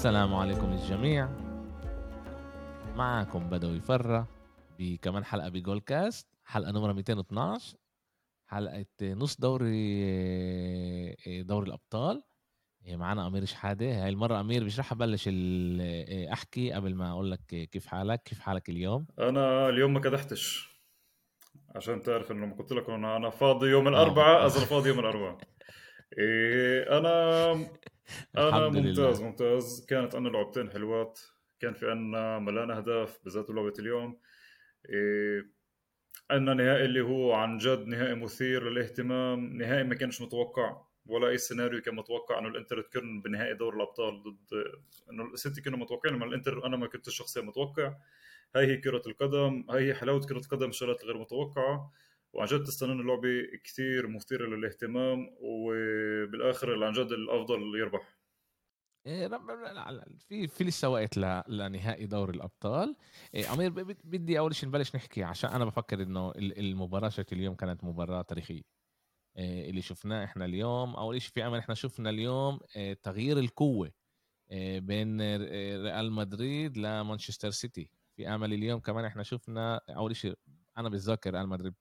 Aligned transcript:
السلام 0.00 0.34
عليكم 0.34 0.72
الجميع. 0.72 1.28
معكم 2.96 3.50
بدوي 3.50 3.80
فرة 3.80 4.28
بكمان 4.78 5.24
حلقة 5.24 5.48
بجول 5.48 5.80
كاست 5.80 6.26
حلقة 6.44 6.72
نمرة 6.72 6.92
212 6.92 7.76
حلقة 8.46 8.86
نص 9.02 9.40
دوري 9.40 10.04
دوري 11.42 11.66
الأبطال. 11.66 12.22
معنا 12.88 13.26
أمير 13.26 13.44
شحادة. 13.44 13.86
هاي 13.86 14.08
المرة 14.08 14.40
أمير 14.40 14.64
مش 14.64 14.80
رح 14.80 14.92
أبلش 14.92 15.30
أحكي 16.32 16.72
قبل 16.72 16.94
ما 16.94 17.10
أقول 17.10 17.30
لك 17.30 17.40
كيف 17.46 17.86
حالك 17.86 18.22
كيف 18.22 18.40
حالك 18.40 18.68
اليوم؟ 18.68 19.06
أنا 19.18 19.68
اليوم 19.68 19.92
ما 19.92 20.00
كدحتش 20.00 20.70
عشان 21.74 22.02
تعرف 22.02 22.32
إنه 22.32 22.56
قلت 22.56 22.72
لك 22.72 22.90
أنا 22.90 23.16
أنا 23.16 23.30
فاضي 23.30 23.66
يوم 23.66 23.88
الأربعاء 23.92 24.46
أزل 24.46 24.66
فاضي 24.66 24.88
يوم 24.88 24.98
الأربعاء. 24.98 25.38
إيه 26.18 26.98
أنا 26.98 27.52
أنا 28.38 28.68
ممتاز 28.68 29.20
لله. 29.20 29.30
ممتاز 29.30 29.86
كانت 29.88 30.14
عندنا 30.14 30.32
لعبتين 30.32 30.70
حلوات. 30.70 31.20
كان 31.60 31.74
في 31.74 31.90
عندنا 31.90 32.38
ملان 32.38 32.70
أهداف 32.70 33.18
بالذات 33.24 33.50
لعبة 33.50 33.72
اليوم. 33.78 34.20
إيه 34.88 35.50
عندنا 36.30 36.54
نهائي 36.54 36.84
اللي 36.84 37.00
هو 37.00 37.32
عن 37.32 37.58
جد 37.58 37.86
نهائي 37.86 38.14
مثير 38.14 38.70
للاهتمام. 38.70 39.58
نهائي 39.58 39.84
ما 39.84 39.94
كانش 39.94 40.20
متوقع 40.22 40.82
ولا 41.06 41.28
أي 41.28 41.38
سيناريو 41.38 41.80
كان 41.82 41.94
متوقع 41.94 42.38
إنه 42.38 42.48
الإنتر 42.48 42.80
تكون 42.80 43.22
بنهائي 43.22 43.54
دور 43.54 43.76
الأبطال 43.76 44.22
ضد 44.22 44.64
إنه 45.10 45.24
السيتي 45.24 45.60
كانوا 45.60 45.78
متوقعين 45.78 46.14
اما 46.14 46.24
الإنتر 46.24 46.66
أنا 46.66 46.76
ما 46.76 46.86
كنت 46.86 47.10
شخصيا 47.10 47.42
متوقع. 47.42 47.94
هاي 48.56 48.66
هي 48.66 48.76
كرة 48.76 49.02
القدم 49.06 49.64
هاي 49.70 49.88
هي 49.88 49.94
حلاوة 49.94 50.20
كرة 50.20 50.38
القدم 50.38 50.68
الشغلات 50.68 51.02
الغير 51.02 51.18
متوقعة. 51.18 51.92
وعن 52.32 52.46
جد 52.46 52.62
تستنون 52.62 53.00
اللعبة 53.00 53.28
كثير 53.64 54.08
مثيرة 54.08 54.46
للاهتمام 54.46 55.36
وبالآخر 55.40 56.74
اللي 56.74 56.86
عن 56.86 56.92
جد 56.92 57.12
الأفضل 57.12 57.78
يربح. 57.78 58.20
إيه، 59.06 59.28
في 60.28 60.48
في 60.48 60.64
لسه 60.64 60.88
وقت 60.88 61.18
لنهائي 61.48 62.06
دوري 62.06 62.32
الأبطال. 62.36 62.96
إيه، 63.34 63.52
أمير 63.54 63.70
بدي 64.04 64.38
أول 64.38 64.54
شيء 64.54 64.68
نبلش 64.68 64.96
نحكي 64.96 65.22
عشان 65.22 65.50
أنا 65.50 65.64
بفكر 65.64 66.02
إنه 66.02 66.32
المباراة 66.36 67.08
شكل 67.08 67.36
اليوم 67.36 67.54
كانت 67.54 67.84
مباراة 67.84 68.22
تاريخية. 68.22 68.62
إيه، 69.36 69.70
اللي 69.70 69.82
شفناه 69.82 70.24
إحنا 70.24 70.44
اليوم 70.44 70.96
أول 70.96 71.22
شيء 71.22 71.32
في 71.32 71.46
أمل 71.46 71.58
إحنا 71.58 71.74
شفنا 71.74 72.10
اليوم 72.10 72.60
تغيير 73.02 73.38
القوة 73.38 73.92
بين 74.76 75.20
ريال 75.82 76.12
مدريد 76.12 76.78
لمانشستر 76.78 77.50
سيتي. 77.50 77.90
في 78.16 78.28
أمل 78.28 78.52
اليوم 78.52 78.80
كمان 78.80 79.04
إحنا 79.04 79.22
شفنا 79.22 79.80
أول 79.88 80.16
شيء 80.16 80.34
أنا 80.78 80.88
بتذكر 80.88 81.34
ريال 81.34 81.48
مدريد 81.48 81.74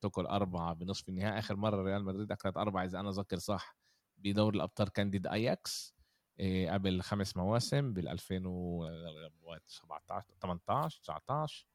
تاكل 0.00 0.26
اربعه 0.26 0.74
بنصف 0.74 1.08
النهائي 1.08 1.38
آخر 1.38 1.56
مرة 1.56 1.82
ريال 1.82 2.04
مدريد 2.04 2.32
اكلت 2.32 2.56
أربعة 2.56 2.84
إذا 2.84 3.00
أنا 3.00 3.10
ذاكر 3.10 3.38
صح 3.38 3.76
بدور 4.18 4.54
الأبطال 4.54 4.88
كان 4.88 5.10
ضد 5.10 5.26
أياكس 5.26 5.94
قبل 6.68 7.02
خمس 7.02 7.36
مواسم 7.36 7.92
بال 7.92 8.08
2017 8.08 10.24
18 10.40 11.00
19 11.02 11.66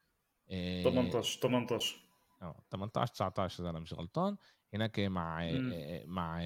18 0.83 1.41
18 1.41 1.99
آه 2.41 2.63
18 2.71 3.13
19 3.13 3.63
إذا 3.63 3.69
أنا 3.69 3.79
مش 3.79 3.93
غلطان 3.93 4.37
هناك 4.73 4.99
مع. 4.99 5.51
مع 6.05 6.45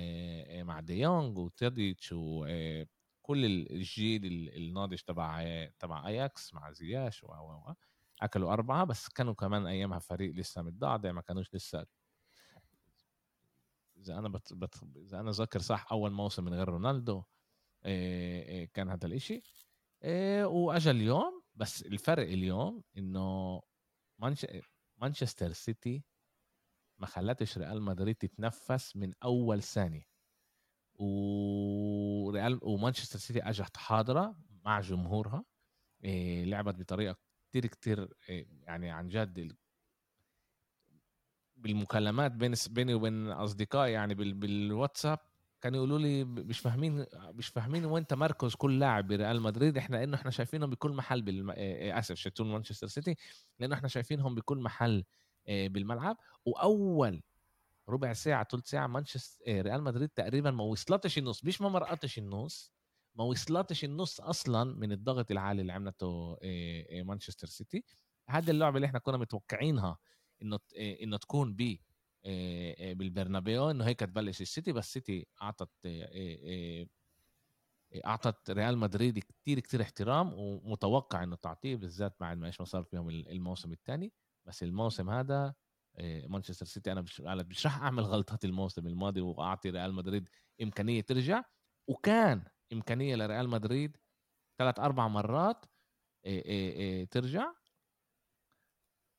مع 0.64 0.80
دي 0.80 0.99
يونج 0.99 1.38
وتاديتش 1.38 2.14
وكل 2.16 3.46
الجيل 3.46 4.50
الناضج 4.56 5.00
تبع 5.00 5.44
تبع 5.80 6.08
أياكس 6.08 6.54
مع 6.54 6.72
زياش 6.72 7.24
و 7.24 7.28
و 7.28 7.74
أكلوا 8.22 8.54
أربعة 8.54 8.84
بس 8.86 9.08
كانوا 9.08 9.34
كمان 9.34 9.68
أيامها 9.68 10.00
فريق 10.00 10.36
لسه 10.36 10.62
متضعضع 10.62 11.12
ما 11.12 11.22
كانوش 11.22 11.56
لسه 11.56 11.86
إذا 13.98 14.18
أنا 14.20 14.30
بت... 14.30 14.54
بت... 14.54 14.76
إذا 14.96 15.20
أنا 15.20 15.32
ذاكر 15.32 15.60
صح 15.60 15.92
أول 15.92 16.12
موسم 16.12 16.44
من 16.44 16.54
غير 16.54 16.70
رونالدو 16.70 17.24
إيه 17.86 18.66
كان 18.74 18.90
هذا 18.90 19.08
الإشي. 19.08 19.42
إيه 20.04 20.46
واجا 20.46 20.92
اليوم 20.92 21.42
بس 21.56 21.82
الفرق 21.82 22.24
اليوم 22.24 22.84
إنه 22.98 23.62
مانش... 24.20 24.46
مانشستر 24.98 25.52
سيتي 25.52 26.04
ما 26.98 27.08
خلتش 27.08 27.58
ريال 27.58 27.82
مدريد 27.82 28.16
تتنفس 28.16 28.96
من 28.96 29.14
أول 29.24 29.64
ثانية. 29.64 30.04
وريال 30.94 32.60
ومانشستر 32.64 33.20
سيتي 33.20 33.42
اجت 33.44 33.78
حاضرة 33.78 34.36
مع 34.66 34.80
جمهورها 34.80 35.46
إيه 36.04 36.46
لعبت 36.46 36.76
بطريقة 36.76 37.27
كتير 37.50 37.66
كتير 37.66 38.14
إيه، 38.30 38.48
يعني 38.64 38.92
عن 38.92 39.08
جد 39.08 39.56
بالمكالمات 41.56 42.32
بين 42.32 42.54
بيني 42.70 42.94
وبين 42.94 43.28
أصدقائي 43.28 43.94
يعني 43.94 44.16
بالواتساب 44.16 45.20
كانوا 45.62 45.78
يقولوا 45.78 46.00
لي 46.00 46.24
مش 46.24 46.60
فاهمين 46.60 47.06
مش 47.16 47.48
فاهمين 47.48 47.86
وين 47.86 48.08
تمركز 48.08 48.56
كل 48.56 48.80
لاعب 48.80 49.08
بريال 49.08 49.42
مدريد. 49.42 49.78
إحنا 49.78 49.98
لأنه 49.98 50.16
إحنا 50.16 50.32
شايفينهم 50.32 50.70
بكل 50.70 50.92
محل 50.92 51.22
بالم... 51.22 51.52
أسف 51.52 52.16
شتون 52.16 52.52
مانشستر 52.52 52.88
سيتي. 52.88 53.16
لأنه 53.60 53.76
إحنا 53.76 53.88
شايفينهم 53.88 54.36
بكل 54.36 54.58
محل 54.58 55.04
بالملعب. 55.48 56.18
وأول 56.46 57.24
ربع 57.90 58.14
ساعة 58.14 58.48
ثلث 58.52 58.70
ساعة 58.70 58.88
مانشستر 58.88 59.62
ريال 59.62 59.84
مدريد 59.84 60.10
تقريبا 60.10 60.52
ما 60.52 60.64
وصلتش 60.64 61.18
النص. 61.18 61.46
مش 61.46 61.62
ما 61.62 61.70
مرقتش 61.70 62.18
النص. 62.18 62.72
ما 63.18 63.24
وصلتش 63.24 63.84
النص 63.84 64.22
أصلا 64.22 64.64
من 64.64 64.92
الضغط 64.92 65.32
العالي 65.32 65.62
اللي 65.62 65.74
عملته 65.74 66.38
مانشستر 67.04 67.48
سيتي. 67.48 67.84
هذه 68.30 68.50
اللعبة 68.52 68.76
اللي 68.76 68.88
إحنا 68.88 69.00
كنا 69.00 69.18
متوقعينها 69.18 69.98
إنه 70.42 70.60
إنه 70.76 71.18
تكون 71.18 71.56
ب 71.56 71.78
بالبرنابيو 72.98 73.72
إنه 73.72 73.86
هيك 73.86 74.00
تبلش 74.00 74.42
السيتي 74.42 74.72
بس 74.72 74.86
السيتي 74.86 75.28
أعطت 75.42 75.70
أعطت 78.06 78.52
ريال 78.52 78.78
مدريد 78.78 79.20
كتير 79.20 79.60
كتير 79.60 79.82
احترام 79.82 80.34
ومتوقع 80.34 81.24
إنه 81.24 81.36
تعطيه 81.36 81.76
بالذات 81.76 82.16
بعد 82.20 82.38
ما 82.38 82.48
إيش 82.48 82.60
ما 82.60 82.66
صار 82.66 82.84
فيهم 82.84 83.10
الموسم 83.10 83.72
الثاني. 83.72 84.14
بس 84.46 84.64
الموسم 84.64 85.10
هذا 85.10 85.54
مانشستر 86.28 86.66
سيتي 86.66 86.92
أنا 86.92 87.02
مش 87.02 87.22
مش 87.22 87.68
أعمل 87.68 88.04
غلطات 88.04 88.46
الموسم 88.46 88.88
الماضي 88.88 89.22
وأعطي 89.22 89.70
ريال 89.70 89.94
مدريد 89.94 90.30
إمكانية 90.62 91.02
ترجع. 91.02 91.44
وكان 91.88 92.44
إمكانية 92.74 93.16
لريال 93.16 93.50
مدريد 93.50 93.98
ثلاث 94.60 94.80
أربع 94.80 95.08
مرات 95.08 95.66
ترجع. 97.12 97.54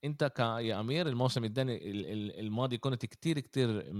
أنت 0.04 0.32
يا 0.60 0.80
أمير 0.80 1.08
الموسم 1.08 1.44
الثاني 1.44 1.90
الماضي 2.40 2.78
كنت 2.78 3.06
كتير 3.06 3.38
كتير 3.40 3.92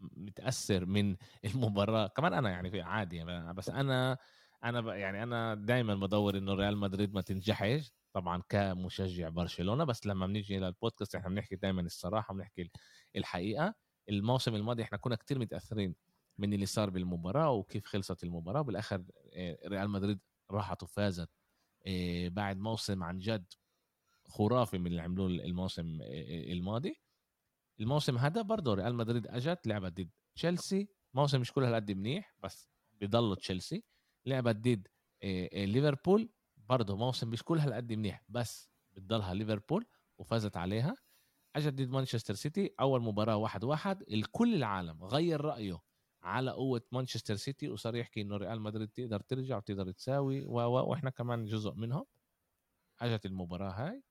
متأثر 0.00 0.86
من 0.86 1.16
المباراة. 1.44 2.06
كمان 2.06 2.32
أنا 2.34 2.50
يعني 2.50 2.70
في 2.70 2.82
عادي 2.82 3.16
يعني 3.16 3.54
بس 3.54 3.68
أنا 3.70 4.18
أنا 4.64 4.96
يعني 4.96 5.22
أنا 5.22 5.54
دائما 5.54 5.94
بدور 5.94 6.38
إنه 6.38 6.54
ريال 6.54 6.76
مدريد 6.76 7.14
ما 7.14 7.20
تنجحش 7.20 7.92
طبعا 8.12 8.42
كمشجع 8.48 9.28
برشلونة. 9.28 9.84
بس 9.84 10.06
لما 10.06 10.26
بنيجي 10.26 10.58
للبودكاست 10.58 11.14
إحنا 11.14 11.28
بنحكي 11.30 11.56
دائما 11.56 11.80
الصراحة 11.82 12.34
بنحكي 12.34 12.70
الحقيقة. 13.16 13.74
الموسم 14.08 14.54
الماضي 14.54 14.82
إحنا 14.82 14.98
كنا 14.98 15.16
كتير 15.16 15.38
متأثرين 15.38 15.94
من 16.38 16.54
اللي 16.54 16.66
صار 16.66 16.90
بالمباراة 16.90 17.50
وكيف 17.50 17.86
خلصت 17.86 18.24
المباراة. 18.24 18.62
بالآخر 18.62 19.04
ريال 19.66 19.90
مدريد 19.90 20.20
راحت 20.50 20.82
وفازت 20.82 21.30
بعد 22.26 22.58
موسم 22.58 23.02
عن 23.02 23.18
جد 23.18 23.52
خرافي 24.24 24.78
من 24.78 24.86
اللي 24.86 25.02
عملوه 25.02 25.26
الموسم 25.26 25.98
الماضي. 26.02 27.00
الموسم 27.80 28.18
هذا 28.18 28.42
برضه 28.42 28.74
ريال 28.74 28.94
مدريد 28.94 29.26
أجت 29.26 29.66
لعبت 29.66 29.92
ضد 29.92 30.10
تشيلسي. 30.34 30.88
موسم 31.14 31.40
مش 31.40 31.52
كل 31.52 31.64
هالقد 31.64 31.92
منيح 31.92 32.34
بس 32.38 32.68
بضل 32.92 33.36
تشيلسي. 33.36 33.84
لعبت 34.26 34.56
ضد 34.56 34.88
ليفربول 35.54 36.30
برضه 36.56 36.96
موسم 36.96 37.28
مش 37.28 37.42
كل 37.42 37.58
هالقد 37.58 37.92
منيح 37.92 38.24
بس 38.28 38.70
بتضلها 38.92 39.34
ليفربول 39.34 39.86
وفازت 40.18 40.56
عليها. 40.56 40.96
أجت 41.56 41.74
ضد 41.74 41.88
مانشستر 41.88 42.34
سيتي 42.34 42.74
أول 42.80 43.02
مباراة 43.02 43.36
واحد 43.36 43.64
واحد. 43.64 44.02
الكل 44.02 44.54
العالم 44.54 45.04
غير 45.04 45.40
رأيه 45.40 45.80
على 46.24 46.50
قوة 46.50 46.82
مانشستر 46.92 47.36
سيتي 47.36 47.68
وصار 47.68 47.96
يحكي 47.96 48.20
إنه 48.20 48.36
ريال 48.36 48.60
مدريد 48.60 48.88
تقدر 48.88 49.20
ترجع 49.20 49.56
وتقدر 49.56 49.90
تساوي 49.90 50.44
و... 50.44 50.54
وإحنا 50.54 51.10
كمان 51.10 51.44
جزء 51.46 51.74
منهم. 51.74 52.04
أجت 53.00 53.26
المباراة 53.26 53.70
هاي 53.70 54.02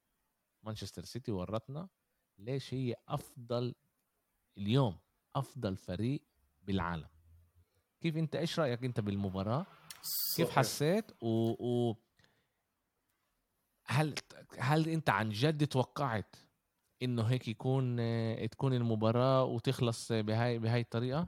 مانشستر 0.63 1.03
سيتي 1.03 1.31
ورتنا 1.31 1.89
ليش 2.37 2.73
هي 2.73 2.95
أفضل 3.07 3.75
اليوم؟ 4.57 4.99
أفضل 5.35 5.77
فريق 5.77 6.23
بالعالم. 6.61 7.07
كيف 8.01 8.17
أنت 8.17 8.35
إيش 8.35 8.59
رأيك 8.59 8.83
أنت 8.83 8.99
بالمباراة؟ 8.99 9.65
صحيح. 10.01 10.35
كيف 10.35 10.49
حسيت؟ 10.49 11.11
و, 11.21 11.27
و... 11.67 11.95
هل 13.85 14.15
هل 14.59 14.89
أنت 14.89 15.09
عن 15.09 15.29
جد 15.29 15.67
توقعت 15.67 16.35
إنه 17.01 17.23
هيك 17.23 17.47
يكون 17.47 17.97
تكون 18.47 18.73
المباراة 18.73 19.43
وتخلص 19.43 20.11
بهاي 20.11 20.59
بهاي 20.59 20.81
الطريقة؟ 20.81 21.27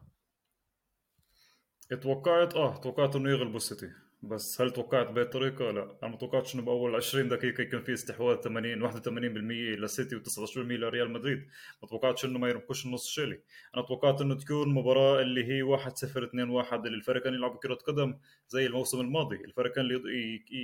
توقعت 1.94 2.56
آه 2.56 2.78
توقعت 2.78 3.16
إنه 3.16 3.30
يغلبوا 3.30 3.58
السيتي. 3.58 3.92
بس 4.24 4.62
هل 4.62 4.72
توقعت 4.72 5.12
بهي 5.12 5.24
الطريقة؟ 5.24 5.72
لا. 5.72 5.98
أنا 6.04 6.12
ما 6.12 6.18
توقعتش 6.18 6.56
إنه 6.56 6.64
بأول 6.64 6.96
20 6.96 7.30
دقيقة 7.30 7.62
يكون 7.62 7.82
في 7.84 7.94
استحواذ 7.94 8.38
80 8.42 8.92
81% 8.92 9.78
للسيتي 9.80 10.20
و19% 10.20 10.58
لريال 10.58 11.12
مدريد. 11.12 11.48
ما 11.82 11.88
توقعتش 11.88 12.26
إنه 12.26 12.40
ما 12.40 12.50
يرمكوش 12.50 12.86
النص 12.86 13.08
شيلي. 13.08 13.42
أنا 13.76 13.86
توقعت 13.86 14.22
إنه 14.22 14.36
تكون 14.36 14.74
مباراة 14.74 15.22
اللي 15.22 15.46
هي 15.46 15.62
1 15.62 15.98
0 15.98 16.24
2 16.24 16.50
1 16.50 16.86
اللي 16.86 16.98
الفريقين 16.98 17.34
يلعبوا 17.34 17.60
كرة 17.60 17.74
قدم 17.74 18.18
زي 18.50 18.66
الموسم 18.66 19.02
الماضي. 19.02 19.36
الفريقين 19.36 19.86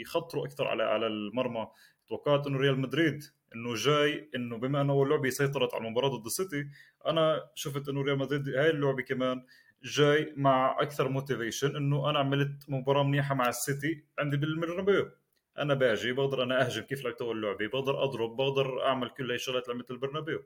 يخطروا 0.01 0.45
أكثر 0.45 0.67
على 0.67 0.83
على 0.83 1.07
المرمى. 1.07 1.67
توقعت 2.07 2.47
إنه 2.47 2.57
ريال 2.57 2.79
مدريد 2.79 3.23
إنه 3.55 3.75
جاي 3.75 4.29
إنه 4.35 4.57
بما 4.57 4.81
إنه 4.81 4.93
اول 4.93 5.09
لعبه 5.09 5.29
سيطرت 5.29 5.73
على 5.73 5.85
المباراة 5.85 6.09
ضد 6.09 6.25
السيتي 6.25 6.67
أنا 7.07 7.49
شفت 7.55 7.89
إنه 7.89 8.01
ريال 8.01 8.17
مدريد 8.17 8.49
هاي 8.49 8.69
اللعبه 8.69 9.01
كمان 9.01 9.45
جاي 9.83 10.33
مع 10.37 10.77
أكثر 10.81 11.09
motivation 11.09 11.75
إنه 11.75 12.09
أنا 12.09 12.19
عملت 12.19 12.69
مباراة 12.69 13.03
منيحة 13.03 13.35
مع 13.35 13.49
السيتي 13.49 14.05
عندي 14.19 14.37
بالبرنابيو 14.37 15.11
أنا 15.57 15.73
باجي 15.73 16.13
بقدر 16.13 16.43
أنا 16.43 16.65
أهجم 16.65 16.81
كيف 16.81 17.03
لعبت 17.03 17.21
أول 17.21 17.41
لعبة 17.41 17.67
بقدر 17.67 18.03
أضرب 18.03 18.35
بقدر 18.35 18.85
أعمل 18.85 19.09
كل 19.09 19.25
هاي 19.25 19.35
الشغلات 19.35 19.63
اللي 19.63 19.75
عملت 19.75 19.91
البرنابيو 19.91 20.43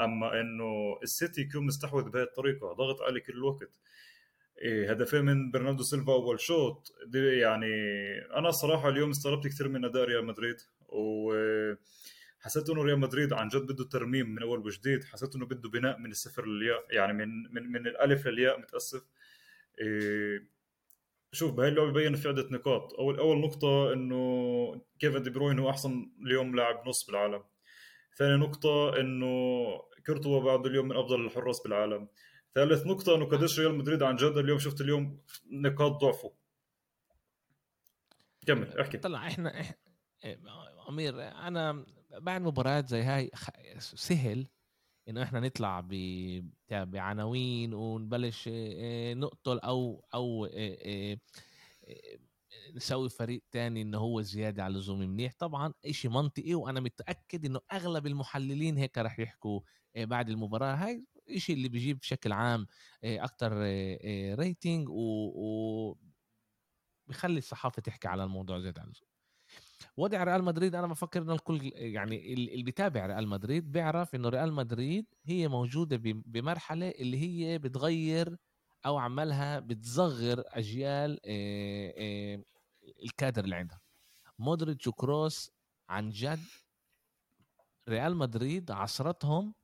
أما 0.00 0.40
إنه 0.40 0.98
السيتي 1.02 1.40
يكون 1.40 1.66
مستحوذ 1.66 2.10
بهي 2.10 2.22
الطريقة؟ 2.22 2.72
ضغط 2.72 3.02
علي 3.02 3.20
كل 3.20 3.32
الوقت. 3.32 3.80
إيه 4.62 4.90
هدفين 4.90 5.24
من 5.24 5.50
برناردو 5.50 5.82
سيلفا 5.82 6.12
أول 6.12 6.40
شوط. 6.40 6.92
يعني 7.14 7.66
أنا 8.36 8.48
الصراحه 8.48 8.88
اليوم 8.88 9.10
استغربت 9.10 9.46
كثير 9.46 9.68
من 9.68 9.84
أداء 9.84 10.04
ريال 10.04 10.26
مدريد. 10.26 10.56
و 10.88 11.32
حسيت 12.46 12.70
إنه 12.70 12.82
ريال 12.82 12.98
مدريد 12.98 13.32
عن 13.32 13.48
جد 13.48 13.62
بده 13.72 13.84
ترميم 13.84 14.30
من 14.30 14.42
أول 14.42 14.58
وجديد 14.66 15.04
حسيت 15.04 15.34
إنه 15.34 15.46
بده 15.46 15.68
بناء 15.68 15.98
من 15.98 16.10
الصفر 16.10 16.46
للياء 16.46 16.86
يعني 16.90 17.12
من 17.12 17.54
من 17.54 17.72
من 17.72 17.86
الألف 17.86 18.26
للياء 18.26 18.60
متأسف. 18.60 19.02
إيه 19.80 20.48
شوف 21.32 21.52
بهي 21.52 21.68
اللعبة 21.68 21.92
بين 21.92 22.14
في 22.14 22.28
عدة 22.28 22.48
نقاط. 22.50 22.94
أول 22.94 23.18
أول 23.18 23.38
نقطة 23.40 23.92
إنه 23.92 24.82
كيفن 24.98 25.22
دي 25.22 25.30
بروين 25.30 25.58
هو 25.58 25.70
أحسن 25.70 26.12
اليوم 26.26 26.56
لاعب 26.56 26.88
نص 26.88 27.06
بالعالم. 27.06 27.44
ثاني 28.18 28.36
نقطة 28.36 29.00
إنه 29.00 29.26
كورتوا 30.06 30.40
بعد 30.40 30.66
اليوم 30.66 30.88
من 30.88 30.96
أفضل 30.96 31.24
الحراس 31.24 31.62
بالعالم. 31.62 32.08
ثالث 32.54 32.86
نقطة 32.86 33.16
إنه 33.16 33.24
قديش 33.24 33.60
ريال 33.60 33.74
مدريد 33.74 34.02
عن 34.02 34.16
جد 34.16 34.36
اليوم 34.36 34.58
شفت 34.58 34.80
اليوم 34.80 35.22
نقاط 35.50 35.92
ضعفه. 35.92 36.32
كمل 38.46 38.78
احكي. 38.80 38.98
طلع 38.98 39.26
إحنا, 39.26 39.60
إحنا 39.60 40.88
أمير 40.88 41.22
أنا 41.22 41.86
بعد 42.18 42.42
مباريات 42.42 42.88
زي 42.88 43.02
هاي 43.02 43.30
سهل 43.78 44.48
إنه 45.08 45.22
إحنا 45.22 45.40
نطلع 45.40 45.88
بعناوين 46.70 47.74
ونبلش 47.74 48.48
نقتل 49.14 49.58
أو 49.58 50.04
أو 50.14 50.48
نسوي 52.74 53.10
فريق 53.10 53.42
تاني 53.52 53.82
إنه 53.82 53.98
هو 53.98 54.20
زيادة 54.20 54.64
على 54.64 54.72
اللزوم 54.72 54.98
منيح. 55.00 55.32
طبعا 55.38 55.72
إشي 55.84 56.08
منطقي 56.08 56.54
وأنا 56.54 56.80
متأكد 56.80 57.44
إنه 57.44 57.60
أغلب 57.72 58.06
المحللين 58.06 58.78
هيك 58.78 58.98
رح 58.98 59.18
يحكوا 59.18 59.60
بعد 59.96 60.28
المباراة. 60.30 60.74
هاي 60.74 61.04
إشي 61.28 61.52
اللي 61.52 61.68
بيجيب 61.68 61.98
بشكل 61.98 62.32
عام 62.32 62.66
أكتر 63.04 63.52
rating 64.38 64.88
و 64.88 65.96
بخلي 67.08 67.38
الصحافة 67.38 67.82
تحكي 67.82 68.08
على 68.08 68.24
الموضوع 68.24 68.58
زيادة 68.60 68.80
على 68.80 68.88
اللزوم. 68.88 69.08
وضع 69.96 70.24
ريال 70.24 70.44
مدريد 70.44 70.74
أنا 70.74 70.86
بفكر 70.86 71.22
انه 71.22 71.34
الكل 71.34 71.60
يعني 71.74 72.32
اللي 72.32 72.62
بيتابع 72.62 73.06
ريال 73.06 73.28
مدريد 73.28 73.72
بيعرف 73.72 74.14
إنه 74.14 74.28
ريال 74.28 74.52
مدريد 74.52 75.06
هي 75.24 75.48
موجودة 75.48 76.00
بمرحلة 76.02 76.88
اللي 76.90 77.18
هي 77.18 77.58
بتغير 77.58 78.36
أو 78.86 78.98
عمالها 78.98 79.58
بتصغر 79.58 80.42
أجيال 80.46 81.20
الكادر 83.04 83.44
اللي 83.44 83.56
عندها. 83.56 83.80
مودريتش 84.38 84.86
وكروس 84.86 85.50
عن 85.88 86.10
جد 86.10 86.40
ريال 87.88 88.16
مدريد 88.16 88.70
عصرتهم 88.70 89.54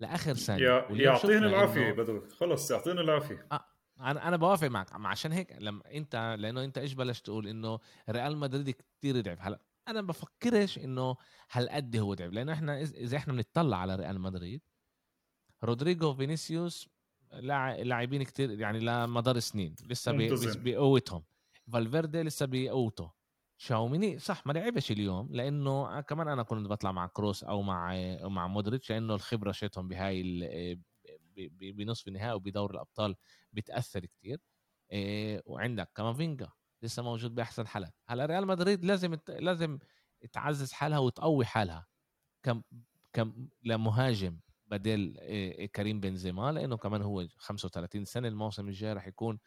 لآخر 0.00 0.34
ثانية. 0.34 0.86
يعطيهم 0.90 1.44
العافية 1.44 1.92
بدو 1.92 2.28
خلص 2.28 2.70
يعطيهم 2.70 2.98
العافية. 2.98 3.46
آه 3.52 3.64
أنا 4.00 4.28
أنا 4.28 4.36
بوافق 4.36 4.66
معك. 4.66 4.92
عشان 4.92 5.32
هيك 5.32 5.56
لما 5.60 5.82
انت 5.94 6.36
لأنه 6.38 6.64
أنت 6.64 6.78
إيش 6.78 6.92
بلشت 6.92 7.24
تقول؟ 7.26 7.48
إنه 7.48 7.78
ريال 8.10 8.36
مدريد 8.36 8.70
كتير 8.70 9.20
ضعف 9.20 9.38
هلا 9.40 9.60
أنا 9.88 10.02
بفكرش 10.02 10.78
إنه 10.78 11.16
هالقد 11.52 11.96
هو 11.96 12.14
ضعف 12.14 12.32
لأنه 12.32 12.52
إحنا 12.52 12.80
إذا 12.80 13.16
إحنا 13.16 13.32
بنطلع 13.32 13.76
على 13.76 13.96
ريال 13.96 14.20
مدريد 14.20 14.60
رودريجو 15.64 16.14
فينيسيوس 16.14 16.88
لاعبين 17.32 18.22
كتير 18.22 18.60
يعني 18.60 18.78
لمدار 18.80 19.38
سنين. 19.38 19.74
لسه 19.88 20.12
بقوتهم 20.64 21.24
فالفيردي 21.72 22.22
لسه 22.22 22.46
بقوته 22.46 23.12
تشواميني 23.58 24.18
صح 24.18 24.46
ما 24.46 24.52
لعبش 24.52 24.90
اليوم 24.90 25.28
لأنه 25.32 26.00
كمان 26.00 26.28
أنا 26.28 26.42
كنت 26.42 26.68
بطلع 26.68 26.92
مع 26.92 27.06
كروس 27.06 27.44
أو 27.44 27.62
مع 27.62 27.94
مع 28.22 28.46
مودريتش 28.46 28.90
لأنه 28.92 29.14
الخبرة 29.14 29.52
شيتهم 29.52 29.88
بهاي 29.88 30.22
بنصف 31.60 32.08
النهائي 32.08 32.32
وبدور 32.34 32.70
الأبطال 32.70 33.16
بتأثر 33.52 34.06
كتير. 34.06 34.40
إيه 34.92 35.42
وعندك 35.46 35.90
كامافينجا 35.94 36.48
لسه 36.82 37.02
موجود 37.02 37.34
بأحسن 37.34 37.66
حالات. 37.66 37.94
هلا 38.08 38.26
ريال 38.26 38.46
مدريد 38.46 38.84
لازم 38.84 39.16
لازم 39.28 39.78
تعزز 40.32 40.72
حالها 40.72 40.98
وتقوي 40.98 41.44
حالها 41.44 41.86
كم 42.42 42.62
كم 43.12 43.48
لمهاجم 43.62 44.40
بدل 44.66 45.16
إيه 45.18 45.66
كريم 45.66 46.00
بنزيما 46.00 46.52
لأنه 46.52 46.76
كمان 46.76 47.02
هو 47.02 47.26
35 47.36 48.04
سنة 48.04 48.28
الموسم 48.28 48.68
الجاي 48.68 48.92
راح 48.92 49.06
يكون 49.06 49.38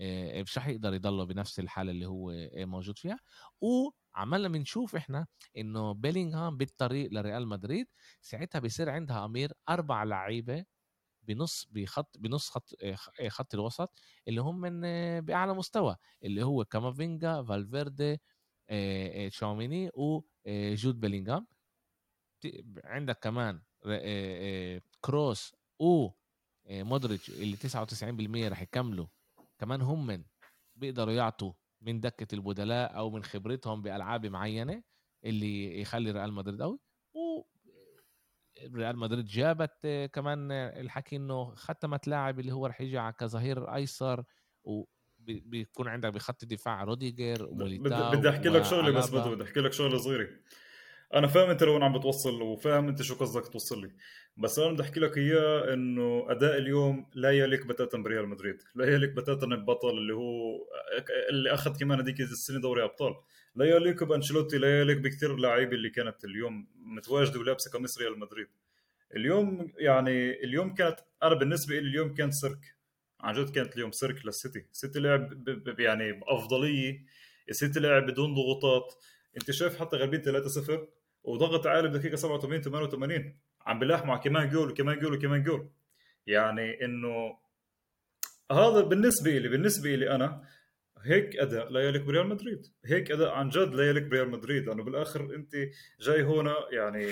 إيه 0.00 0.42
مش 0.42 0.58
راح 0.58 0.68
يقدر 0.68 0.94
يضله 0.94 1.24
بنفس 1.24 1.58
الحالة 1.60 1.90
اللي 1.90 2.06
هو 2.06 2.32
موجود 2.66 2.98
فيها. 2.98 3.18
وعمالنا 3.60 4.48
بنشوف 4.48 4.96
إحنا 4.96 5.26
إنه 5.56 5.92
بيلينغهام 5.92 6.56
بالطريق 6.56 7.12
لريال 7.12 7.48
مدريد 7.48 7.86
ساعتها 8.20 8.58
بيصير 8.58 8.90
عندها 8.90 9.24
أمير 9.24 9.52
أربع 9.68 10.04
لعيبة 10.04 10.64
بنص 11.28 11.68
بخط 11.70 12.18
بنص 12.18 12.50
خط 12.50 12.74
آه، 12.82 12.96
آه، 13.20 13.28
خط 13.28 13.54
الوسط 13.54 14.00
اللي 14.28 14.40
هم 14.40 14.60
من 14.60 14.84
آه، 14.84 15.20
بأعلى 15.20 15.54
مستوى 15.54 15.96
اللي 16.24 16.42
هو 16.42 16.64
كامافينجا 16.64 17.42
فالفيردي 17.42 18.20
تشواميني 19.30 19.90
وجود 19.94 21.00
بيلينغام 21.00 21.46
عندك 22.84 23.18
كمان 23.18 23.62
كروس 25.00 25.54
و 25.80 26.08
مودريتش 26.70 27.30
اللي 27.30 27.56
99% 27.56 28.48
رح 28.48 28.62
يكملوا. 28.62 29.06
كمان 29.58 29.80
هم 29.82 30.06
من 30.06 30.24
بيقدروا 30.76 31.14
يعطوا 31.14 31.52
من 31.80 32.00
دكة 32.00 32.34
البدلاء 32.34 32.96
أو 32.96 33.10
من 33.10 33.24
خبرتهم 33.24 33.82
بألعاب 33.82 34.26
معينة 34.26 34.82
اللي 35.24 35.80
يخلي 35.80 36.10
ريال 36.10 36.32
مدريد 36.32 36.62
قوي. 36.62 36.78
ريال 38.74 38.98
مدريد 38.98 39.24
جابت 39.24 39.86
كمان 40.12 40.52
الحكي 40.52 41.16
إنه 41.16 41.54
ختمت 41.54 42.08
لاعب 42.08 42.40
اللي 42.40 42.52
هو 42.52 42.66
رح 42.66 42.80
يجي 42.80 43.12
كظهير 43.18 43.74
أيسر 43.74 44.24
وبيكون 44.64 45.88
عندك 45.88 46.12
بخط 46.12 46.42
الدفاع 46.42 46.84
روديجر 46.84 47.48
بدي 47.52 48.28
أحكي 48.28 48.48
لك 48.48 48.64
شغلة 48.64 48.90
بس 48.90 49.10
بدو 49.10 49.34
بدي 49.34 49.44
أحكي 49.44 49.60
لك 49.60 49.72
شغلة 49.72 49.98
صغيرة. 49.98 50.28
أنا 51.14 51.26
فاهم 51.26 51.50
أنت 51.50 51.62
لوين 51.62 51.82
عم 51.82 51.98
بتوصل 51.98 52.42
وفاهم 52.42 52.88
أنت 52.88 53.02
شو 53.02 53.14
قصدك 53.14 53.48
توصل 53.48 53.82
لي 53.82 53.90
بس 54.36 54.58
أنا 54.58 54.72
بدي 54.72 54.82
أحكي 54.82 55.00
لك 55.00 55.18
إياه 55.18 55.74
إنه 55.74 56.26
أداء 56.28 56.58
اليوم 56.58 57.10
لا 57.14 57.30
يليق 57.30 57.66
بتاتا 57.66 57.98
بريال 57.98 58.28
مدريد 58.28 58.62
لا 58.74 58.94
يليق 58.94 59.10
بتاتا 59.10 59.46
البطل 59.46 59.90
اللي 59.90 60.14
هو 60.14 60.58
اللي 61.30 61.54
أخذ 61.54 61.78
كمان 61.78 62.00
هذيك 62.00 62.20
السنة 62.20 62.60
دوري 62.60 62.84
أبطال. 62.84 63.14
لا 63.56 63.64
يليق 63.64 64.04
بأنشيلوتي 64.04 64.58
لا 64.58 64.80
يليق 64.80 64.98
بكثير 64.98 65.36
لعيبه 65.36 65.72
اللي 65.72 65.90
كانت 65.90 66.24
اليوم 66.24 66.68
متواجدة 66.76 67.40
ولابسة 67.40 67.70
قميص 67.70 67.98
ريال 67.98 68.18
مدريد. 68.18 68.48
اليوم 69.16 69.72
يعني 69.78 70.44
اليوم 70.44 70.74
كانت 70.74 70.96
أنا 71.22 71.34
بالنسبة 71.34 71.74
لي 71.74 71.88
اليوم 71.88 72.14
كان 72.14 72.30
سيرك. 72.30 72.74
عن 73.20 73.34
جد 73.34 73.50
كانت 73.50 73.74
اليوم 73.74 73.92
سيرك 73.92 74.26
للسيتي. 74.26 74.66
السيتي 74.72 75.00
لعب 75.00 75.44
يعني 75.78 76.12
بأفضلية. 76.12 77.04
السيتي 77.48 77.80
لعب 77.80 78.06
بدون 78.06 78.34
ضغوطات. 78.34 78.94
أنت 79.36 79.50
شايف 79.50 79.80
حتى 79.80 79.96
غالبين 79.96 80.22
3-0 80.22 80.88
وضغط 81.24 81.66
عالي 81.66 81.88
بدقيقة 81.88 82.16
87 82.16 82.62
88 82.62 83.38
عم 83.66 83.78
بلاحق 83.78 84.04
ع 84.04 84.16
كمان 84.16 84.48
جول 84.48 84.70
وكمان 84.70 84.98
جول 84.98 85.14
وكمان 85.14 85.42
جول. 85.42 85.70
يعني 86.26 86.84
إنه 86.84 87.38
هذا 88.52 88.80
بالنسبة 88.80 89.30
لي 89.30 89.48
بالنسبة 89.48 89.94
لي 89.94 90.14
أنا 90.14 90.44
هيك 91.04 91.36
أداء 91.36 91.76
يليق 91.76 92.02
بريال 92.02 92.26
مدريد. 92.28 92.66
هيك 92.84 93.10
أداء 93.10 93.32
عن 93.32 93.48
جد 93.48 93.72
يليق 93.72 94.02
بريال 94.02 94.30
مدريد. 94.30 94.66
لأنه 94.66 94.84
بالآخر 94.84 95.34
أنت 95.34 95.52
جاي 96.00 96.22
هنا 96.22 96.54
يعني 96.72 97.10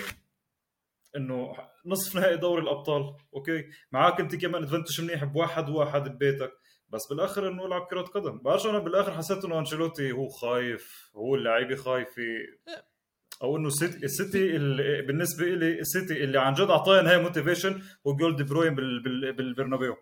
إنه 1.15 1.53
نصف 1.85 2.15
نهائي 2.15 2.37
دوري 2.37 2.61
الأبطال. 2.61 3.15
okay؟ 3.33 3.65
معك 3.91 4.19
أنت 4.19 4.35
كمان 4.35 4.63
advantage 4.63 5.01
منيح 5.01 5.23
بواحد 5.23 5.69
واحد 5.69 6.09
ببيتك. 6.09 6.51
بس 6.89 7.01
بالآخر 7.09 7.47
إنه 7.47 7.65
العب 7.65 7.87
كرة 7.89 8.01
قدم. 8.01 8.37
بعرفش 8.37 8.65
أنا 8.65 8.79
بالآخر 8.79 9.11
حسيت 9.11 9.45
إنه 9.45 9.59
أنشيلوتي 9.59 10.11
هو 10.11 10.27
خايف. 10.27 11.11
هو 11.15 11.35
اللعيبة 11.35 11.75
خايفة. 11.75 12.21
أو 13.41 13.57
إنه 13.57 13.67
السيتي 13.67 14.05
السيتي 14.05 14.57
بالنسبة 15.01 15.45
لي 15.45 15.79
السيتي 15.79 16.23
اللي 16.23 16.39
عن 16.39 16.53
جد 16.53 16.69
اعطاني 16.69 17.09
هاي 17.09 17.21
motivation 17.23 17.81
هو 18.07 18.15
جول 18.15 18.31
دي 18.31 18.41
بروين 18.41 18.75
بالبرنابيو. 18.75 19.95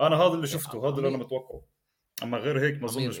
أنا 0.00 0.16
هذا 0.16 0.34
اللي 0.34 0.46
شفته. 0.46 0.88
هذا 0.88 0.96
اللي 0.96 1.08
أنا 1.08 1.18
متوقعه. 1.18 1.73
أما 2.22 2.38
غير 2.38 2.60
هيك 2.60 2.82
ما 2.82 2.86
أظنش 2.86 3.18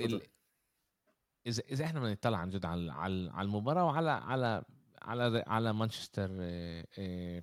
اذا 1.46 1.62
إذا 1.70 1.84
إحنا 1.84 2.00
بنطلع 2.00 2.38
عن 2.38 2.50
جد 2.50 2.64
على 2.64 2.92
على 2.92 3.30
على 3.30 3.46
المباراة 3.46 3.84
وعلى 3.84 4.10
على 4.10 4.64
على 5.02 5.44
على 5.46 5.72
مانشستر 5.72 6.30
آه، 6.40 6.86
آه، 6.98 7.42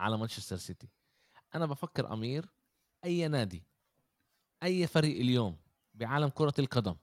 على 0.00 0.18
مانشستر 0.18 0.56
سيتي. 0.56 0.88
أنا 1.54 1.66
بفكر 1.66 2.12
أمير 2.12 2.46
أي 3.04 3.28
نادي 3.28 3.64
أي 4.62 4.86
فريق 4.86 5.20
اليوم 5.20 5.56
بعالم 5.94 6.28
كرة 6.28 6.54
القدم 6.58 6.96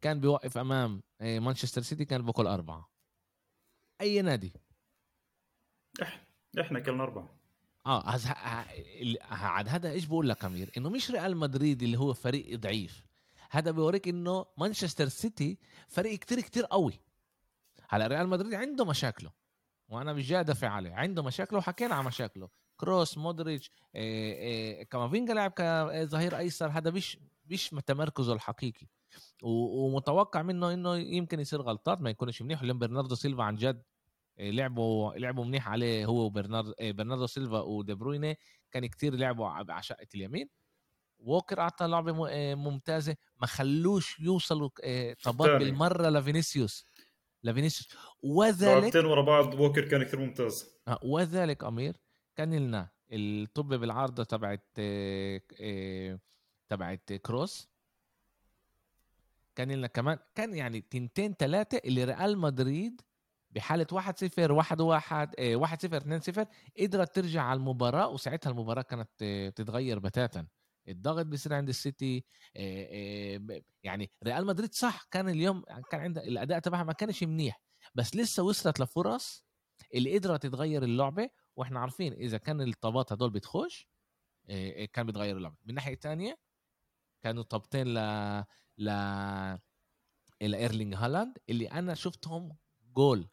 كان 0.00 0.20
بيوقف 0.20 0.58
أمام 0.58 1.02
آه، 1.20 1.38
مانشستر 1.38 1.82
سيتي 1.82 2.04
كان 2.04 2.22
باكل 2.22 2.46
أربعة. 2.46 2.90
أي 4.00 4.22
نادي. 4.22 4.52
إحنا 6.02 6.20
إحنا 6.60 6.80
كلنا 6.80 7.02
أربعة. 7.02 7.35
آه 7.86 8.20
عاد 9.30 9.68
هذا 9.68 9.90
إيش 9.90 10.04
بقول 10.04 10.28
لك 10.28 10.44
أمير؟ 10.44 10.70
إنه 10.76 10.90
مش 10.90 11.10
ريال 11.10 11.36
مدريد 11.36 11.82
اللي 11.82 11.98
هو 11.98 12.12
فريق 12.12 12.58
ضعيف. 12.58 13.04
هذا 13.50 13.70
بيوريك 13.70 14.08
إنه 14.08 14.46
مانشستر 14.58 15.08
سيتي 15.08 15.58
فريق 15.88 16.18
كتير 16.18 16.40
كتير 16.40 16.64
قوي. 16.64 17.00
هلا 17.88 18.06
ريال 18.06 18.28
مدريد 18.28 18.54
عنده 18.54 18.84
مشاكله 18.84 19.30
وأنا 19.88 20.12
مش 20.12 20.28
جاي 20.28 20.40
أدافع 20.40 20.68
عليه 20.68 20.94
عنده 20.94 21.22
مشاكله 21.22 21.58
وحكينا 21.58 21.94
عن 21.94 22.04
مشاكله. 22.04 22.48
كروس 22.76 23.18
مودريتش 23.18 23.70
إيه 23.94 24.34
إيه 24.34 24.82
كامافينجا 24.82 25.34
لعب 25.34 25.50
كظهير 25.50 26.38
أيسر 26.38 26.68
هذا 26.68 26.90
مش 26.90 27.18
مش 27.46 27.70
تمركزه 27.86 28.32
الحقيقي. 28.32 28.86
ومتوقع 29.42 30.42
منه 30.42 30.74
إنه 30.74 30.96
يمكن 30.96 31.40
يصير 31.40 31.62
غلطات 31.62 32.00
ما 32.00 32.10
يكونش 32.10 32.42
منيح. 32.42 32.62
لأن 32.62 32.78
برناردو 32.78 33.14
سيلفا 33.14 33.42
عن 33.42 33.56
جد 33.56 33.82
لعبوا 34.38 35.14
لعبوا 35.14 35.44
منيح 35.44 35.68
عليه 35.68 36.06
هو 36.06 36.24
وبرناردو 36.24 36.74
برناردو 36.80 37.26
سيلفا 37.26 37.60
ودي 37.60 37.94
برويني 37.94 38.38
كان 38.70 38.86
كتير 38.86 39.14
لعبوا 39.14 39.46
على 39.48 39.82
شقه 39.82 40.06
اليمين. 40.14 40.48
ووكر 41.18 41.60
اعطى 41.60 41.86
لعبة 41.86 42.12
ممتازة. 42.54 43.16
ما 43.40 43.46
خلوش 43.46 44.20
يوصلوا 44.20 44.70
طابات 45.22 45.50
بالمرة 45.50 46.08
لفينيسيوس. 46.08 46.86
لفينيسيوس. 47.44 47.96
وذلك 48.22 48.94
ورا 48.94 49.22
بعض. 49.22 49.54
ووكر 49.54 49.88
كان 49.88 50.02
كثير 50.02 50.20
ممتاز. 50.20 50.70
آه، 50.88 51.00
وذلك 51.02 51.64
أمير 51.64 51.96
كان 52.36 52.54
لنا 52.54 52.88
الطابة 53.12 53.68
بالعارضة 53.74 54.24
تبعت 54.24 54.80
تبعت 56.68 57.12
كروس. 57.12 57.68
كان 59.54 59.72
لنا 59.72 59.86
كمان 59.86 60.18
كان 60.34 60.54
يعني 60.54 60.80
تنتين 60.80 61.34
ثلاثة 61.34 61.80
اللي 61.84 62.04
ريال 62.04 62.38
مدريد 62.38 63.00
بحالة 63.56 63.86
1 63.92 64.18
0 64.18 64.52
1 64.52 64.80
1 64.80 65.34
1 65.40 65.82
0 65.82 65.96
2 65.96 66.20
0 66.20 66.46
قدرت 66.80 67.14
ترجع 67.14 67.42
على 67.42 67.56
المباراة 67.58 68.08
وساعتها 68.08 68.50
المباراة 68.50 68.82
كانت 68.82 69.10
تتغير 69.56 69.98
بتاتا. 69.98 70.46
الضغط 70.88 71.26
بيصير 71.26 71.54
عند 71.54 71.68
السيتي 71.68 72.24
يعني 73.82 74.10
ريال 74.24 74.46
مدريد 74.46 74.74
صح 74.74 75.02
كان 75.10 75.28
اليوم 75.28 75.62
كان 75.90 76.00
عنده 76.00 76.22
الأداء 76.22 76.58
تبعها 76.58 76.84
ما 76.84 76.92
كانش 76.92 77.24
منيح 77.24 77.60
بس 77.94 78.16
لسه 78.16 78.42
وصلت 78.42 78.80
لفرص 78.80 79.44
اللي 79.94 80.18
قدرت 80.18 80.46
تغير 80.46 80.82
اللعبة 80.82 81.28
وإحنا 81.56 81.80
عارفين 81.80 82.12
إذا 82.12 82.38
كان 82.38 82.60
الطابات 82.60 83.12
هدول 83.12 83.30
بتخش 83.30 83.88
كان 84.92 85.06
بتغير 85.06 85.36
اللعبة. 85.36 85.56
من 85.64 85.74
ناحيه 85.74 85.94
تانية 85.94 86.38
كانوا 87.22 87.42
طابتين 87.42 87.94
ل 87.94 87.98
ل 88.78 88.90
لإيرلينج 90.40 90.94
هالاند 90.94 91.38
اللي 91.48 91.66
أنا 91.66 91.94
شفتهم 91.94 92.56
جول. 92.96 93.28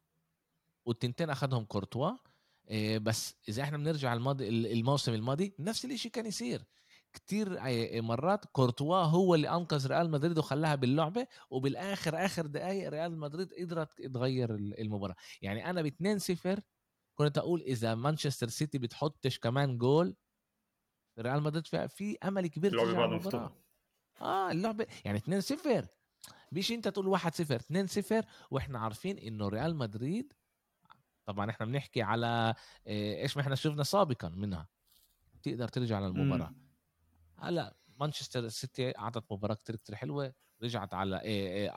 والتنتين 0.85 1.29
اخذهم 1.29 1.65
كورتوا. 1.65 2.11
بس 2.97 3.35
إذا 3.49 3.63
إحنا 3.63 3.77
بنرجع 3.77 4.13
الماضي 4.13 4.49
الموسم 4.49 5.13
الماضي 5.13 5.55
نفس 5.59 5.85
الشيء 5.85 6.11
كان 6.11 6.25
يصير. 6.25 6.63
كتير 7.13 7.59
مرات 8.01 8.45
كورتوا 8.45 8.97
هو 8.97 9.35
اللي 9.35 9.49
أنقذ 9.49 9.87
ريال 9.87 10.11
مدريد 10.11 10.37
وخلاها 10.37 10.75
باللعبة 10.75 11.27
وبالآخر 11.49 12.25
آخر 12.25 12.45
دقائق 12.45 12.89
ريال 12.89 13.17
مدريد 13.17 13.53
قدرت 13.53 14.01
تغير 14.01 14.55
المباراة. 14.55 15.15
يعني 15.41 15.69
أنا 15.69 15.81
ب 15.81 15.85
2 15.85 16.19
0 16.19 16.59
كنت 17.15 17.37
أقول 17.37 17.61
إذا 17.61 17.95
مانشستر 17.95 18.47
سيتي 18.47 18.77
بتحطش 18.77 19.39
كمان 19.39 19.77
جول 19.77 20.15
ريال 21.19 21.43
مدريد 21.43 21.87
في 21.87 22.17
أمل 22.23 22.47
كبير 22.47 22.71
اللعبة 22.71 22.93
بعد 22.93 23.09
مفتوحة. 23.09 23.63
آه 24.21 24.51
اللعبة 24.51 24.87
يعني 25.05 25.17
2 25.17 25.41
0 25.41 25.87
مش 26.51 26.71
أنت 26.71 26.87
تقول 26.87 27.07
1 27.07 27.35
0 27.35 27.55
2 27.55 27.87
0 27.87 28.25
وإحنا 28.51 28.79
عارفين 28.79 29.17
إنه 29.17 29.47
ريال 29.47 29.75
مدريد 29.75 30.33
طبعا 31.25 31.49
إحنا 31.49 31.65
بنحكي 31.65 32.01
على 32.01 32.53
إيش 32.87 33.37
ما 33.37 33.43
إحنا 33.43 33.55
شفنا 33.55 33.83
سابقا 33.83 34.29
منها. 34.29 34.67
تقدر 35.43 35.67
ترجع 35.67 35.99
للمباراة. 35.99 36.55
هلأ 37.39 37.75
مانشستر 37.99 38.47
سيتي 38.47 38.97
أعطت 38.97 39.31
مباراة 39.31 39.55
كتير 39.55 39.75
كتير 39.75 39.95
حلوة 39.95 40.33
رجعت 40.63 40.93
على 40.93 41.21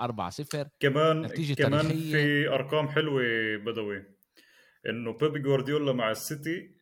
4 0.01 0.31
0 0.31 0.69
كمان 0.81 1.23
نتيجة 1.23 1.55
كمان 1.55 1.83
تاريخية. 1.83 2.13
في 2.13 2.49
أرقام 2.49 2.89
حلوة 2.89 3.23
بدوي 3.57 4.05
إنه 4.89 5.13
بيب 5.13 5.43
جوارديولا 5.43 5.93
مع 5.93 6.11
السيتي 6.11 6.77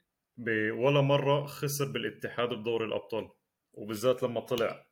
ولا 0.72 1.00
مرة 1.00 1.46
خسر 1.46 1.92
بالاتحاد 1.92 2.48
بدوري 2.48 2.84
الأبطال. 2.84 3.30
وبالذات 3.72 4.22
لما 4.22 4.40
طلع 4.40 4.86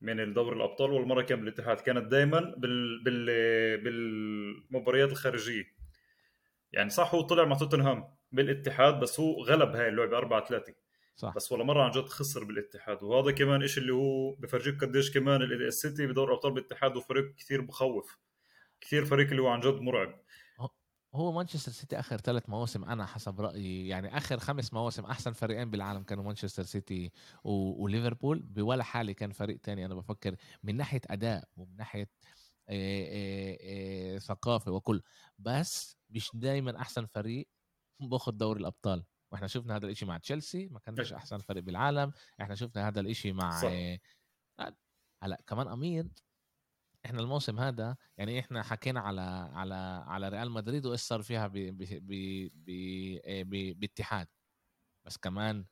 من 0.00 0.20
الدوري 0.20 0.56
الأبطال 0.56 0.90
والمرة 0.92 1.22
كان 1.22 1.40
بالاتحاد. 1.40 1.76
كانت 1.76 2.06
دائما 2.10 2.40
بال... 2.40 3.04
بال... 3.04 3.84
بالمباريات 3.84 5.10
الخارجية. 5.10 5.75
يعني 6.72 6.90
صح 6.90 7.14
هو 7.14 7.20
طلع 7.20 7.44
مع 7.44 7.56
توتنهام 7.56 8.16
بالاتحاد 8.32 9.00
بس 9.00 9.20
هو 9.20 9.42
غلب 9.42 9.76
هاي 9.76 9.88
اللعبة 9.88 10.18
4 10.18 10.44
3 10.44 10.74
صح. 11.16 11.34
بس 11.36 11.52
ولا 11.52 11.64
مرة 11.64 11.82
عن 11.82 11.90
جد 11.90 12.08
خسر 12.08 12.44
بالاتحاد. 12.44 13.02
وهذا 13.02 13.30
كمان 13.30 13.62
إشي 13.62 13.80
اللي 13.80 13.92
هو 13.92 14.34
بفرجيك 14.34 14.84
قديش 14.84 15.14
كمان 15.14 15.42
السيتي 15.42 16.06
بدور 16.06 16.34
أبطال 16.34 16.52
بالاتحاد 16.52 16.96
وفريق 16.96 17.34
كثير 17.34 17.60
بخوف 17.60 18.18
كثير 18.80 19.04
فريق 19.04 19.30
اللي 19.30 19.42
هو 19.42 19.48
عن 19.48 19.60
جد 19.60 19.80
مرعب. 19.80 20.20
هو 21.14 21.32
مانشستر 21.32 21.72
سيتي 21.72 21.98
آخر 21.98 22.16
ثلاث 22.16 22.48
مواسم 22.48 22.84
أنا 22.84 23.06
حسب 23.06 23.40
رأيي 23.40 23.88
يعني 23.88 24.16
آخر 24.16 24.38
خمس 24.38 24.72
مواسم 24.74 25.04
أحسن 25.04 25.32
فريقين 25.32 25.70
بالعالم 25.70 26.02
كانوا 26.02 26.24
مانشستر 26.24 26.62
سيتي 26.62 27.12
و... 27.44 27.84
وليفربول. 27.84 28.38
بولا 28.42 28.84
حالي 28.84 29.14
كان 29.14 29.32
فريق 29.32 29.60
تاني 29.60 29.86
أنا 29.86 29.94
بفكر 29.94 30.36
من 30.62 30.76
ناحية 30.76 31.00
أداء 31.06 31.48
ومن 31.56 31.76
ناحية 31.76 32.08
ثقافة 34.18 34.72
وكل. 34.72 35.02
بس 35.38 35.95
مش 36.10 36.30
دائما 36.34 36.80
أحسن 36.80 37.06
فريق 37.06 37.48
باخذ 38.00 38.32
دوري 38.32 38.60
الأبطال. 38.60 39.04
وإحنا 39.32 39.46
شفنا 39.46 39.76
هذا 39.76 39.86
الإشي 39.86 40.04
مع 40.04 40.18
تشيلسي 40.18 40.68
ما 40.68 40.78
كانش 40.78 41.12
أحسن 41.12 41.38
فريق 41.38 41.62
بالعالم. 41.62 42.12
إحنا 42.40 42.54
شفنا 42.54 42.88
هذا 42.88 43.00
الإشي 43.00 43.32
مع 43.32 43.50
صح. 43.60 43.72
هلأ 45.22 45.42
كمان 45.46 45.68
امير 45.68 46.08
إحنا 47.06 47.20
الموسم 47.20 47.58
هذا 47.58 47.96
يعني 48.18 48.40
إحنا 48.40 48.62
حكينا 48.62 49.00
على 49.00 49.20
على 49.52 50.04
على 50.06 50.28
ريال 50.28 50.50
مدريد 50.50 50.86
وإيش 50.86 51.00
صار 51.00 51.22
فيها 51.22 51.46
باتحاد. 53.72 54.28
بس 55.06 55.16
كمان 55.16 55.66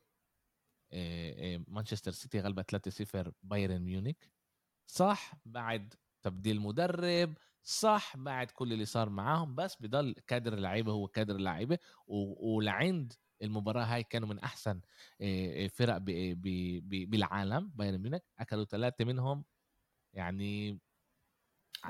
مانشستر 1.67 2.11
سيتي 2.11 2.39
غلبت 2.39 2.71
3-0 2.71 3.31
بايرن 3.43 3.81
ميونخ 3.81 4.15
صح 4.91 5.33
بعد 5.45 5.93
تبديل 6.25 6.61
مدرب 6.61 7.37
صح 7.67 8.17
بعد 8.17 8.51
كل 8.51 8.73
اللي 8.73 8.85
صار 8.85 9.09
معاهم 9.09 9.55
بس 9.55 9.77
بضل 9.81 10.15
كادر 10.27 10.53
اللعيبه 10.53 10.91
هو 10.91 11.07
كادر 11.07 11.35
اللعيبه 11.35 11.77
ولعند 12.07 13.13
المباراة 13.41 13.83
هاي 13.83 14.03
كانوا 14.03 14.27
من 14.27 14.39
أحسن 14.39 14.81
فرق 15.69 15.97
بالعالم 17.07 17.71
بايرن 17.75 18.01
ميونخ. 18.01 18.21
أكلوا 18.39 18.65
ثلاثة 18.65 19.05
منهم 19.05 19.45
يعني 20.13 20.79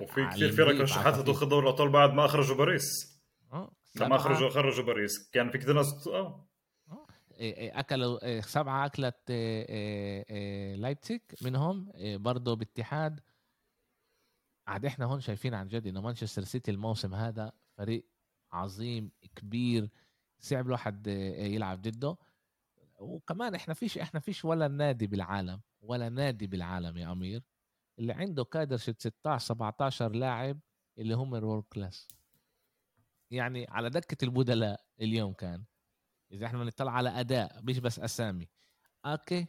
وفي 0.01 0.27
كثير 0.27 0.51
فرق 0.51 0.82
رشحتها 0.82 1.22
تاخذ 1.22 1.50
دوري 1.50 1.63
الأبطال 1.65 1.89
بعد 1.89 2.13
ما 2.13 2.25
أخرجوا 2.25 2.58
باريس. 2.58 3.20
آه 3.53 3.72
لما 3.96 4.15
أخرجوا 4.15 4.50
خرجوا 4.50 4.86
باريس. 4.86 5.29
كان 5.32 5.50
في 5.50 5.58
كثير 5.58 5.74
ناس 5.74 6.08
آه, 6.08 6.48
آه. 6.91 7.08
أكلوا 7.79 8.41
سبعة 8.41 8.86
أكلت 8.86 9.32
لايبتيك 10.77 11.36
منهم 11.41 11.91
برضه 11.98 12.55
باتحاد. 12.55 13.20
عاد 14.67 14.86
إحنا 14.86 15.05
هون 15.05 15.19
شايفين 15.19 15.53
عن 15.53 15.67
جد 15.67 15.88
إنه 15.88 16.01
مانشستر 16.01 16.43
سيتي 16.43 16.72
الموسم 16.72 17.15
هذا 17.15 17.51
فريق 17.77 18.05
عظيم 18.51 19.12
كبير 19.36 19.89
صعب 20.39 20.65
الواحد 20.65 21.07
يلعب 21.38 21.81
ضده. 21.81 22.17
وكمان 23.00 23.55
إحنا 23.55 23.74
فيش 23.74 23.98
إحنا 23.98 24.19
فيش 24.19 24.45
ولا 24.45 24.67
نادي 24.67 25.07
بالعالم 25.07 25.62
ولا 25.81 26.10
نادي 26.10 26.48
بالعالم 26.48 26.98
يا 26.98 27.12
أمير 27.12 27.43
اللي 28.00 28.13
عنده 28.13 28.43
كادر 28.43 28.77
16 28.77 29.45
17 29.45 30.12
لاعب 30.12 30.60
اللي 30.98 31.13
هم 31.13 31.36
ال 31.36 31.40
world 31.40 31.63
class 31.63 32.07
يعني 33.31 33.67
على 33.69 33.89
دكة 33.89 34.25
البدلاء 34.25 34.86
اليوم 35.01 35.34
كان 35.34 35.65
إذا 36.31 36.45
إحنا 36.45 36.60
بنطلع 36.60 36.91
على 36.91 37.10
أداء 37.10 37.62
مش 37.63 37.79
بس 37.79 38.00
أسامي. 38.00 38.50
أوكي 39.05 39.48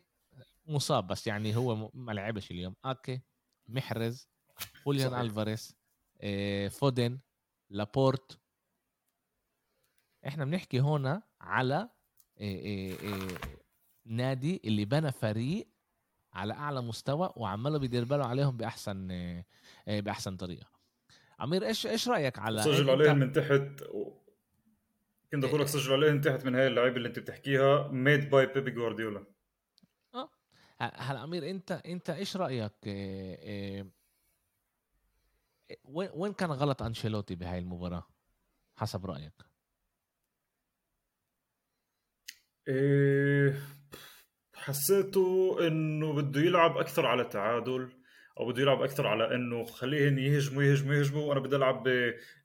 مصاب 0.66 1.06
بس 1.06 1.26
يعني 1.26 1.56
هو 1.56 1.90
ما 1.94 2.12
لعبش 2.12 2.50
اليوم. 2.50 2.76
أوكي 2.84 3.20
محرز 3.68 4.28
هوليان 4.86 5.14
الفاريز 5.14 5.76
فودن 6.70 7.18
لابورت 7.70 8.38
إحنا 10.26 10.44
بنحكي 10.44 10.80
هنا 10.80 11.22
على 11.40 11.88
نادي 14.06 14.60
اللي 14.64 14.84
بنى 14.84 15.12
فريق 15.12 15.68
على 16.32 16.52
اعلى 16.54 16.80
مستوى 16.80 17.32
وعماله 17.36 17.78
بيدير 17.78 18.04
باله 18.04 18.26
عليهم 18.26 18.56
باحسن 18.56 19.08
باحسن 19.86 20.36
طريقه 20.36 20.66
أمير 21.38 21.66
إيش 21.66 21.86
إيش 21.86 22.08
رايك 22.08 22.38
على 22.38 22.62
سجل 22.62 22.90
عليهم 22.90 23.18
من 23.18 23.32
تحت 23.32 23.82
و... 23.90 24.12
كنت 25.32 25.44
أقول 25.44 25.60
لك 25.60 25.66
سجل 25.66 25.92
عليهم 25.92 26.20
تحت 26.20 26.44
من 26.44 26.54
هاي 26.54 26.66
اللعيبه 26.66 26.96
اللي 26.96 27.08
انت 27.08 27.18
بتحكيها 27.18 27.88
made 27.88 28.30
by 28.30 28.46
بيب 28.46 28.70
جوارديولا 28.70 29.24
آه 30.14 30.30
هلا 30.80 31.24
امير 31.24 31.50
انت 31.50 31.72
انت 31.72 32.10
إيش 32.10 32.36
رايك 32.36 32.72
إيه 35.70 35.78
وين 36.14 36.32
كان 36.32 36.50
غلط 36.50 36.82
أنشيلوتي 36.82 37.34
بهاي 37.34 37.58
المباراة؟ 37.58 38.06
حسب 38.76 39.06
رأيك. 39.06 39.32
إيه 42.68 43.54
حسيته 44.54 45.56
إنه 45.66 46.12
بده 46.12 46.40
يلعب 46.40 46.76
أكثر 46.76 47.06
على 47.06 47.24
تعادل 47.24 47.92
أو 48.40 48.48
بده 48.48 48.62
يلعب 48.62 48.82
أكثر 48.82 49.06
على 49.06 49.34
إنه 49.34 49.64
خليهم 49.64 50.18
يهجموا 50.18 50.62
يهجموا 50.62 50.94
يهجموا 50.94 51.28
وأنا 51.28 51.40
بدي 51.40 51.56
ألعب 51.56 51.82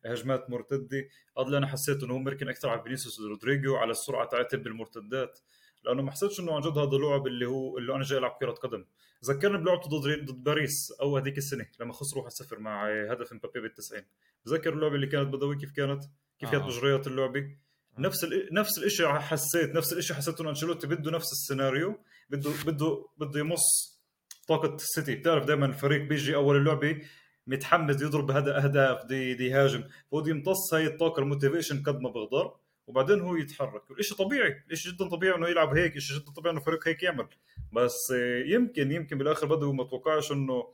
بهجمات 0.04 0.50
مرتدة. 0.50 1.08
اللي 1.40 1.58
أنا 1.58 1.68
حسيت 1.68 2.04
إنه 2.04 2.14
هو 2.14 2.20
مركن 2.20 2.50
أكثر 2.50 2.70
على 2.70 2.84
فينيسيوس 2.84 3.20
رودريجو 3.20 3.76
على 3.76 3.92
السرعة 3.92 4.28
تاعتهم 4.30 4.64
بالمرتدات. 4.64 5.40
لأنه 5.84 6.02
ما 6.02 6.12
حسيتش 6.12 6.40
إنه 6.40 6.56
عن 6.56 6.62
جد 6.62 6.78
هذا 6.78 6.98
لعب 6.98 7.28
اللي 7.28 7.46
هو 7.46 7.78
اللي 7.78 7.96
أنا 7.96 8.04
جاي 8.04 8.20
ألعب 8.20 8.38
كرة 8.40 8.52
قدم. 8.52 8.86
ذكرني 9.26 9.58
بلعبته 9.58 9.90
ضد 9.90 10.26
ضد 10.32 10.44
باريس 10.44 10.92
أو 11.02 11.18
هذيك 11.18 11.38
السنة 11.38 11.66
لما 11.80 11.94
خسروا 11.94 12.30
1-0 12.30 12.60
مع 12.60 12.88
هدف 13.12 13.32
امبابي 13.32 13.70
بال90 13.70 14.02
بتذكر 14.46 14.74
اللعبة 14.74 14.96
اللي 14.96 15.08
كانت 15.08 15.28
بدوي؟ 15.34 15.56
كيف 15.56 15.72
كانت؟ 15.72 16.04
كيف 16.40 16.52
كانت 16.52 16.64
آه. 16.64 16.68
مجريات 16.68 17.08
اللعبة؟ 17.08 17.40
آه. 17.40 18.02
نفس 18.02 18.24
ال... 18.24 18.50
نفس 18.52 18.78
الشيء 18.78 19.08
حسيت 19.08 19.76
نفس 19.76 19.94
الشيء 19.94 20.16
حسيت 20.16 20.42
إنه 20.42 20.50
أنشيلوتي 20.50 20.88
بده 20.88 21.12
نفس 21.12 21.32
السيناريو 21.32 22.00
بده 22.30 22.52
بده 22.66 23.06
بده 23.18 23.40
يمص 23.40 24.00
طاقة 24.48 24.76
السيتي 24.76 25.16
بتعرف 25.16 25.46
دائما 25.46 25.66
الفريق 25.66 26.02
بيجي 26.02 26.36
أول 26.36 26.58
اللعبة 26.58 27.02
متحمس 27.48 28.02
يضرب 28.02 28.32
هذا 28.32 28.64
اهداف 28.64 29.06
دي 29.06 29.34
دي 29.34 29.46
يهاجم. 29.48 29.84
فهو 30.12 30.28
يمتص 30.28 30.74
هاي 30.74 30.88
الطاقة 30.88 31.20
ال 31.20 31.25
motivation 31.25 31.84
قد 31.84 32.00
ما 32.00 32.10
بقدر. 32.10 32.56
وبعدين 32.88 33.22
هو 33.22 33.36
يتحرك. 33.36 33.92
والشيء 33.92 34.18
طبيعي 34.18 34.64
الشيء 34.72 34.92
جدا 34.92 35.10
طبيعي 35.10 35.36
إنه 35.36 35.48
يلعب 35.48 35.78
هيك 35.78 35.96
الشيء 35.96 36.18
جدا 36.18 36.32
طبيعي 36.32 36.54
إنه 36.54 36.62
فريق 36.62 36.88
هيك 36.88 37.04
يعمل. 37.04 37.28
بس 37.74 38.14
يمكن 38.46 38.92
يمكن 38.92 39.18
بالآخر 39.18 39.48
بده 39.48 39.72
ما 39.72 39.84
توقعش 39.84 40.32
إنه 40.32 40.74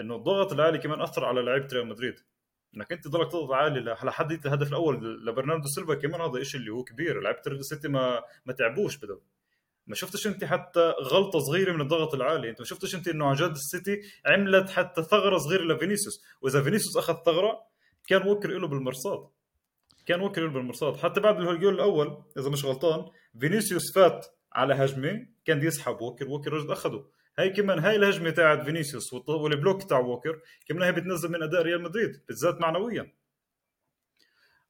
إنه 0.00 0.16
الضغط 0.16 0.52
العالي 0.52 0.78
كمان 0.78 1.00
أثر 1.00 1.24
على 1.24 1.42
لعيبة 1.42 1.68
ريال 1.72 1.86
مدريد. 1.86 2.14
إنك 2.76 2.92
أنت 2.92 3.08
ضلك 3.08 3.28
تضغط 3.28 3.50
عالي 3.50 3.80
لحد 3.80 4.32
الهدف 4.32 4.68
الأول 4.68 5.26
لبرناردو 5.26 5.68
سيلفا 5.68 5.94
كمان 5.94 6.20
هذا 6.20 6.38
الشيء 6.38 6.60
اللي 6.60 6.72
هو 6.72 6.84
كبير. 6.84 7.20
لعيبة 7.20 7.40
السيتي 7.46 7.88
ما 7.88 8.22
ما 8.46 8.52
تعبوش 8.52 8.96
بدوي. 8.96 9.20
ما 9.86 9.94
شفتش 9.94 10.26
أنت 10.26 10.44
حتى 10.44 10.94
غلطة 11.02 11.38
صغيرة 11.38 11.72
من 11.72 11.80
الضغط 11.80 12.14
العالي. 12.14 12.50
أنت 12.50 12.60
ما 12.60 12.66
شفتش 12.66 12.94
أنت 12.94 13.08
إنه 13.08 13.26
عن 13.26 13.34
جد 13.34 13.50
السيتي 13.50 14.00
عملت 14.26 14.70
حتى 14.70 15.02
ثغرة 15.02 15.38
صغيرة 15.38 15.62
لفينيسيوس. 15.62 16.24
وإذا 16.40 16.62
فينيسيوس 16.62 16.96
أخذ 16.96 17.14
ثغرة 17.26 17.58
كان 18.06 18.28
ووكر 18.28 18.48
له 18.50 18.68
بالمرصاد. 18.68 19.28
كان 20.08 20.20
ووكر 20.20 20.42
له 20.42 20.52
بالمرصاد 20.52 20.96
حتى 20.96 21.20
بعد 21.20 21.40
الجول 21.40 21.74
الأول 21.74 22.24
إذا 22.38 22.50
مش 22.50 22.64
غلطان 22.64 23.10
فينيسيوس 23.40 23.94
فات 23.94 24.26
على 24.52 24.74
هجمة 24.74 25.26
كان 25.44 25.62
يسحب 25.62 26.00
ووكر 26.00 26.28
ووكر 26.28 26.52
رجل 26.52 26.72
أخذه. 26.72 27.10
هاي 27.38 27.50
كمان 27.50 27.78
هاي 27.78 27.96
الهجمة 27.96 28.30
تاعت 28.30 28.64
فينيسيوس 28.64 29.12
وال 29.28 29.43
block 29.43 29.82
تاع 29.82 29.98
ووكر 29.98 30.40
كمان 30.66 30.82
هي 30.82 30.92
بتنزل 30.92 31.28
من 31.32 31.42
أداء 31.42 31.62
ريال 31.62 31.82
مدريد 31.82 32.24
بالذات 32.28 32.60
معنويا. 32.60 33.12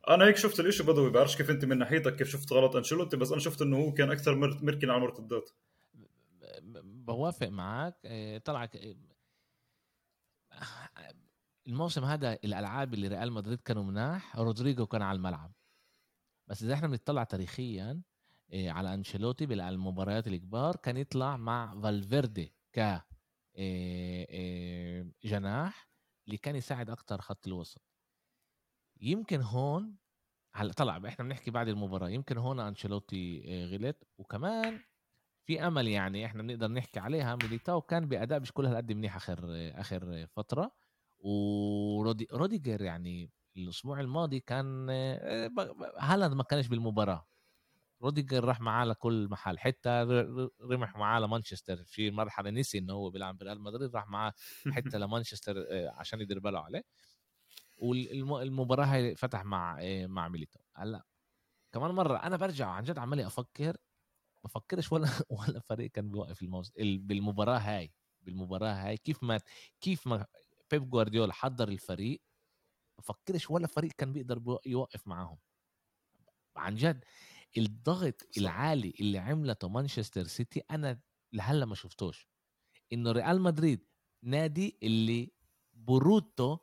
أنا 0.09 0.25
هيك 0.27 0.37
شفت 0.37 0.61
الإشي 0.61 0.83
بدوي 0.83 1.11
بعرفش 1.11 1.37
كيف 1.37 1.51
أنت 1.51 1.65
من 1.65 1.79
ناحيتك 1.79 2.17
كيف 2.17 2.29
شفت 2.29 2.53
غلط 2.53 2.77
أنشيلوتي 2.77 3.17
بس 3.17 3.31
أنا 3.31 3.41
شفت 3.41 3.63
إنه 3.63 3.77
هو 3.77 3.93
كان 3.93 4.11
أكثر 4.11 4.35
مركن 4.35 4.91
على 4.91 4.99
المرتدات 4.99 5.51
بوافق 6.83 7.49
معك. 7.49 7.95
إيه، 8.05 8.39
طلع 8.39 8.69
الموسم 11.69 12.05
هذا 12.05 12.33
الألعاب 12.33 12.95
اللي 12.95 13.09
ريال 13.09 13.33
مدريد 13.33 13.61
كانوا 13.61 13.83
مناح 13.83 14.37
رودريجو 14.37 14.87
كان 14.87 15.03
على 15.03 15.17
الملعب. 15.17 15.53
بس 16.47 16.63
إذا 16.63 16.75
إحنا 16.75 16.89
بنطلع 16.89 17.25
تاريخيا 17.25 18.03
إيه، 18.53 18.71
على 18.71 18.95
أنشيلوتي 18.95 19.47
بالمباريات 19.47 20.27
الكبار 20.27 20.77
كان 20.77 20.97
يطلع 20.97 21.37
مع 21.37 21.81
فالفيردي 21.81 22.55
ك 22.73 23.03
إيه، 23.57 25.13
جناح 25.25 25.89
اللي 26.27 26.37
كان 26.39 26.57
يساعد 26.57 26.91
أكثر 26.91 27.21
خط 27.21 27.47
الوسط. 27.47 27.83
يمكن 29.01 29.41
هون 29.41 29.97
هلا 30.55 30.73
طلع 30.73 30.97
إحنا 30.97 31.25
بنحكي 31.25 31.51
بعد 31.51 31.69
المباراة 31.69 32.09
يمكن 32.09 32.39
هون 32.39 32.61
أنشيلوتي 32.61 33.43
غلط. 33.67 34.07
وكمان 34.19 34.81
في 35.45 35.67
أمل 35.67 35.89
يعني 35.89 36.27
إحنا 36.27 36.43
بنقدر 36.43 36.69
نحكي 36.69 37.01
عليها 37.01 37.37
ميليتاو 37.37 37.81
كان 37.81 38.09
بأداء 38.09 38.41
مش 38.41 38.53
كل 38.53 38.67
هالقد 38.67 38.93
منيح 38.93 39.17
اخر 39.17 39.41
آخر 39.81 40.27
فترة. 40.27 40.88
وروديجر 41.19 42.83
يعني 42.83 43.31
الأسبوع 43.57 44.01
الماضي 44.01 44.41
كان 44.41 44.87
آه، 44.91 45.51
هالاند 45.99 46.35
ما 46.35 46.43
كانش 46.43 46.69
بالمباراة. 46.69 47.27
روديجر 48.03 48.45
راح 48.45 48.61
معاه 48.61 48.85
لكل 48.85 49.29
محل 49.31 49.59
حتى 49.59 49.89
رمح 50.63 50.97
معاه 50.97 51.21
لمانشستر 51.21 51.85
في 51.85 52.11
مرحلة 52.11 52.51
نسي 52.51 52.79
انه 52.79 52.93
هو 52.93 53.11
بيلعب 53.11 53.39
بريال 53.39 53.61
مدريد 53.61 53.97
راح 53.97 54.09
معاه 54.09 54.33
حتى 54.71 54.99
لمانشستر 54.99 55.67
آه، 55.71 55.91
عشان 55.91 56.21
يدير 56.21 56.39
باله 56.39 56.61
عليه 56.61 56.83
والمباراه 57.79 58.85
هاي 58.85 59.17
فتح 59.17 59.45
مع 59.45 59.79
آه، 59.83 60.07
مع 60.07 60.29
ميليتو 60.29 60.61
هلأ 60.77 61.03
كمان 61.73 61.91
مرة 61.91 62.17
أنا 62.19 62.37
برجع 62.37 62.69
عن 62.69 62.85
جد 62.85 62.99
عمالي 62.99 63.27
أفكر 63.27 63.77
بفكرش 64.45 64.93
ولا 64.93 65.09
ولا 65.31 65.61
فريق 65.61 65.91
كان 65.91 66.11
بيوقف 66.11 66.43
الموز 66.43 66.73
بالمباراة 66.79 67.59
هاي 67.59 67.93
بالمباراة 68.23 68.73
هاي 68.75 68.97
كيف 68.97 69.23
ما 69.23 69.41
كيف 69.81 70.07
ما 70.07 70.27
بيب 70.71 70.91
جوارديولا 70.91 71.33
حضر 71.33 71.69
الفريق 71.69 72.23
بفكرش 72.99 73.51
ولا 73.51 73.67
فريق 73.67 73.93
كان 73.93 74.13
بيقدر 74.13 74.59
يوقف 74.67 75.09
معاهم 75.09 75.39
عن 76.57 76.75
جد 76.75 77.05
الضغط. 77.59 78.15
العالي 78.39 78.95
اللي 79.01 79.19
عملته 79.19 79.69
مانشستر 79.69 80.25
سيتي 80.25 80.63
أنا 80.71 81.01
لهلأ 81.33 81.67
ما 81.67 81.75
شفتوش 81.75 82.29
إنه 82.93 83.13
ريال 83.13 83.41
مدريد 83.41 83.87
نادي 84.23 84.79
اللي 84.83 85.33
برودته 85.75 86.61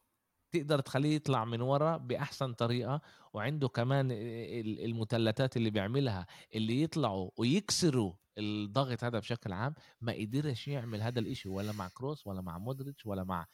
تقدر 0.52 0.80
تخليه 0.80 1.16
يطلع 1.16 1.46
من 1.46 1.62
ورا 1.62 1.98
بأحسن 1.98 2.54
طريقة 2.54 3.02
وعنده 3.34 3.68
كمان 3.68 4.12
المثلثات 4.12 5.58
اللي 5.58 5.70
بيعملها 5.70 6.28
اللي 6.56 6.82
يطلعوا 6.82 7.32
ويكسروا 7.38 8.14
الضغط 8.38 9.04
هذا 9.04 9.20
بشكل 9.20 9.54
عام 9.54 9.74
ما 10.02 10.14
قدرش 10.14 10.68
يعمل 10.68 11.02
هذا 11.02 11.20
الإشي 11.20 11.50
ولا 11.50 11.72
مع 11.72 11.88
كروس 11.88 12.28
ولا 12.28 12.42
مع 12.42 12.58
مودريتش 12.58 13.06
ولا 13.06 13.24
مع 13.24 13.46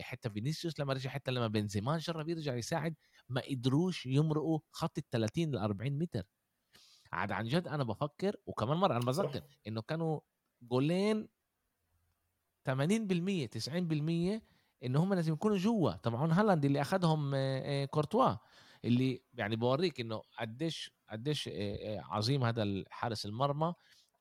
حتى 0.00 0.30
فينيسيوس 0.30 0.80
لما 0.80 0.92
رجع 0.92 1.10
حتى 1.10 1.30
لما 1.30 1.48
بنزيما 1.48 1.98
جرب 1.98 2.28
يرجع 2.28 2.54
يساعد 2.54 2.94
ما 3.28 3.40
قدروش 3.50 4.06
يمرقوا 4.06 4.60
خط 4.70 4.98
ال 4.98 5.10
30 5.10 5.50
ل 5.54 5.58
40 5.58 5.98
متر. 5.98 6.22
عاد 7.12 7.32
عن 7.32 7.48
جد 7.48 7.68
أنا 7.68 7.84
بفكر 7.84 8.36
وكمان 8.46 8.76
مرة 8.76 8.96
أنا 8.96 9.04
بذكر 9.04 9.42
إنه 9.66 9.82
كانوا 9.82 10.20
جولين 10.62 11.28
80% 12.70 12.70
90% 12.70 14.42
إن 14.84 14.96
هم 14.96 15.14
لازم 15.14 15.32
يكونوا 15.32 15.56
جول 15.56 15.92
طبعا 15.92 16.32
هالاند 16.32 16.64
اللي 16.64 16.80
اخذهم 16.80 17.36
كورتوا 17.86 18.36
اللي 18.84 19.22
يعني 19.34 19.56
بوريك 19.56 20.00
إنه 20.00 20.22
قديش 20.38 20.90
قديش 21.12 21.50
عظيم 21.98 22.44
هذا 22.44 22.62
الحارس 22.62 23.26
المرمى 23.26 23.74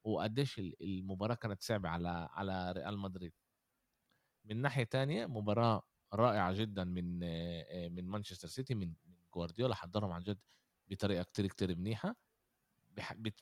وقديش 0.03 0.59
المباراة 0.59 1.35
كانت 1.35 1.61
صعبة 1.63 1.89
على 1.89 2.29
على 2.31 2.71
ريال 2.71 2.97
مدريد. 2.99 3.33
من 4.45 4.61
ناحية 4.61 4.83
تانية 4.83 5.25
مباراة 5.25 5.83
رائعة 6.13 6.53
جدا 6.53 6.83
من 6.83 7.19
من 7.95 8.07
مانشستر 8.07 8.47
سيتي 8.47 8.75
من 8.75 8.93
جوارديولا 9.35 9.75
حضرهم 9.75 10.11
عن 10.11 10.23
جد 10.23 10.39
بطريقة 10.87 11.23
كتير 11.23 11.47
كتير 11.47 11.75
منيحة. 11.75 12.15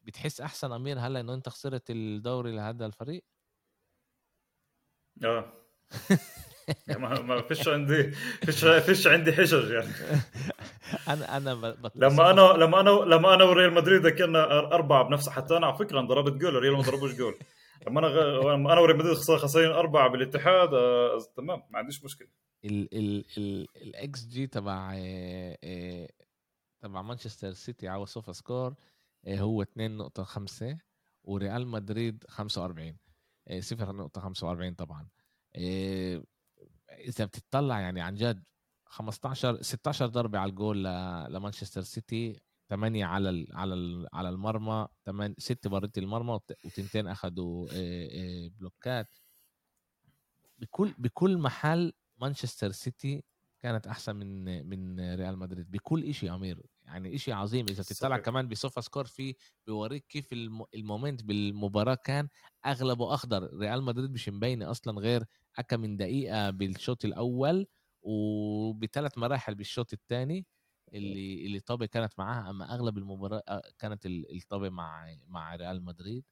بتحس 0.03 0.41
أحسن 0.41 0.71
أمير 0.71 0.99
هلا 0.99 1.19
إنه 1.19 1.33
أنت 1.33 1.49
خسرت 1.49 1.89
الدوري 1.91 2.51
لهذا 2.55 2.85
الفريق؟ 2.85 3.25
آه. 5.23 5.53
ما 6.99 7.21
ما 7.21 7.41
فيش 7.41 7.67
عندي 7.67 8.11
فيش 8.45 8.65
فيش 8.65 9.07
عندي 9.07 9.33
حجج 9.33 9.71
يعني. 9.71 9.87
أنا 11.07 11.37
أنا 11.37 11.77
لما 11.95 12.31
أنا 12.31 12.41
لما 12.41 12.79
أنا 12.79 12.89
لما 12.89 13.33
أنا 13.33 13.43
وريال 13.43 13.73
مدريد 13.73 14.07
كنا 14.07 14.59
أربعة 14.59 15.03
بنفس 15.03 15.29
حتى 15.29 15.57
أنا 15.57 15.67
على 15.67 15.77
فكرة 15.77 16.01
ضربت 16.01 16.33
جول 16.33 16.53
ريال 16.53 16.73
ما 16.73 16.81
ضربوش 16.81 17.13
جول. 17.13 17.35
لما 17.87 17.99
أنا 17.99 18.07
غ... 18.07 18.51
لما 18.53 18.73
أنا 18.73 18.81
وريال 18.81 18.97
مدريد 18.97 19.13
خسرين 19.15 19.71
أربعة 19.71 20.09
بالاتحاد 20.09 20.73
آه... 20.73 21.19
تمام 21.37 21.63
ما 21.69 21.79
عنديش 21.79 22.03
مشكلة. 22.03 22.27
ال 22.65 22.93
ال 22.93 23.25
ال 23.37 23.67
الاكس 23.75 24.25
جي 24.25 24.47
تبع 24.47 24.93
آه، 24.95 25.57
آه، 25.63 26.09
تبع 26.81 27.01
مانشستر 27.01 27.53
سيتي 27.53 27.87
على 27.87 28.05
SofaScore 28.05 28.75
آه، 29.27 29.37
هو 29.37 29.63
2.5 29.63 30.77
وريال 31.23 31.67
مدريد 31.67 32.23
45 32.27 32.97
0.45 33.49 34.75
طبعا. 34.77 35.07
إذا 36.97 37.25
بتطلع 37.25 37.79
يعني 37.79 38.01
عن 38.01 38.15
جد 38.15 38.43
15 38.85 39.61
16 39.61 40.05
ضربة 40.07 40.39
على 40.39 40.49
الجول 40.49 40.83
لمانشستر 41.33 41.81
سيتي 41.81 42.39
8 42.69 43.05
على 43.05 43.29
ال 43.29 43.47
على 43.55 43.73
ال 43.73 44.07
على 44.13 44.29
المرمى 44.29 44.87
8 45.05 45.35
6 45.37 45.69
برات 45.69 45.97
المرمى 45.97 46.39
وتنتين 46.65 47.07
أخذوا 47.07 47.67
بلوكات. 48.47 49.15
بكل 50.59 50.93
بكل 50.97 51.37
محل 51.37 51.93
مانشستر 52.17 52.71
سيتي 52.71 53.23
كانت 53.61 53.87
أحسن 53.87 54.15
من 54.15 54.65
من 54.69 54.99
ريال 55.15 55.37
مدريد. 55.37 55.71
بكل 55.71 56.13
شيء 56.13 56.35
أمير 56.35 56.65
يعني 56.83 57.17
شيء 57.17 57.33
عظيم. 57.33 57.65
إذا 57.69 57.83
تطلع 57.83 58.17
كمان 58.17 58.47
ب 58.47 58.81
SofaScore 58.81 59.05
في 59.05 59.35
بيوريك 59.67 60.05
كيف 60.07 60.33
ال 60.75 60.80
momentum 60.80 61.23
بالمباراة 61.23 61.95
كان 61.95 62.27
أغلبه 62.65 63.13
أخضر. 63.13 63.57
ريال 63.57 63.83
مدريد 63.83 64.11
مش 64.11 64.29
مبينة 64.29 64.71
أصلا 64.71 64.99
غير 64.99 65.25
اكا 65.59 65.77
من 65.77 65.97
دقيقة 65.97 66.49
بالشوط 66.49 67.05
الأول 67.05 67.67
وبثلاث 68.01 69.17
مراحل 69.17 69.55
بالشوط 69.55 69.93
الثاني 69.93 70.45
اللي 70.93 71.45
اللي 71.45 71.59
طابة 71.59 71.85
كانت 71.85 72.13
معاها 72.17 72.49
أما 72.49 72.75
أغلب 72.75 72.97
المباراة 72.97 73.43
كانت 73.79 74.05
الطابة 74.05 74.69
مع 74.69 75.15
مع 75.27 75.55
ريال 75.55 75.85
مدريد. 75.85 76.23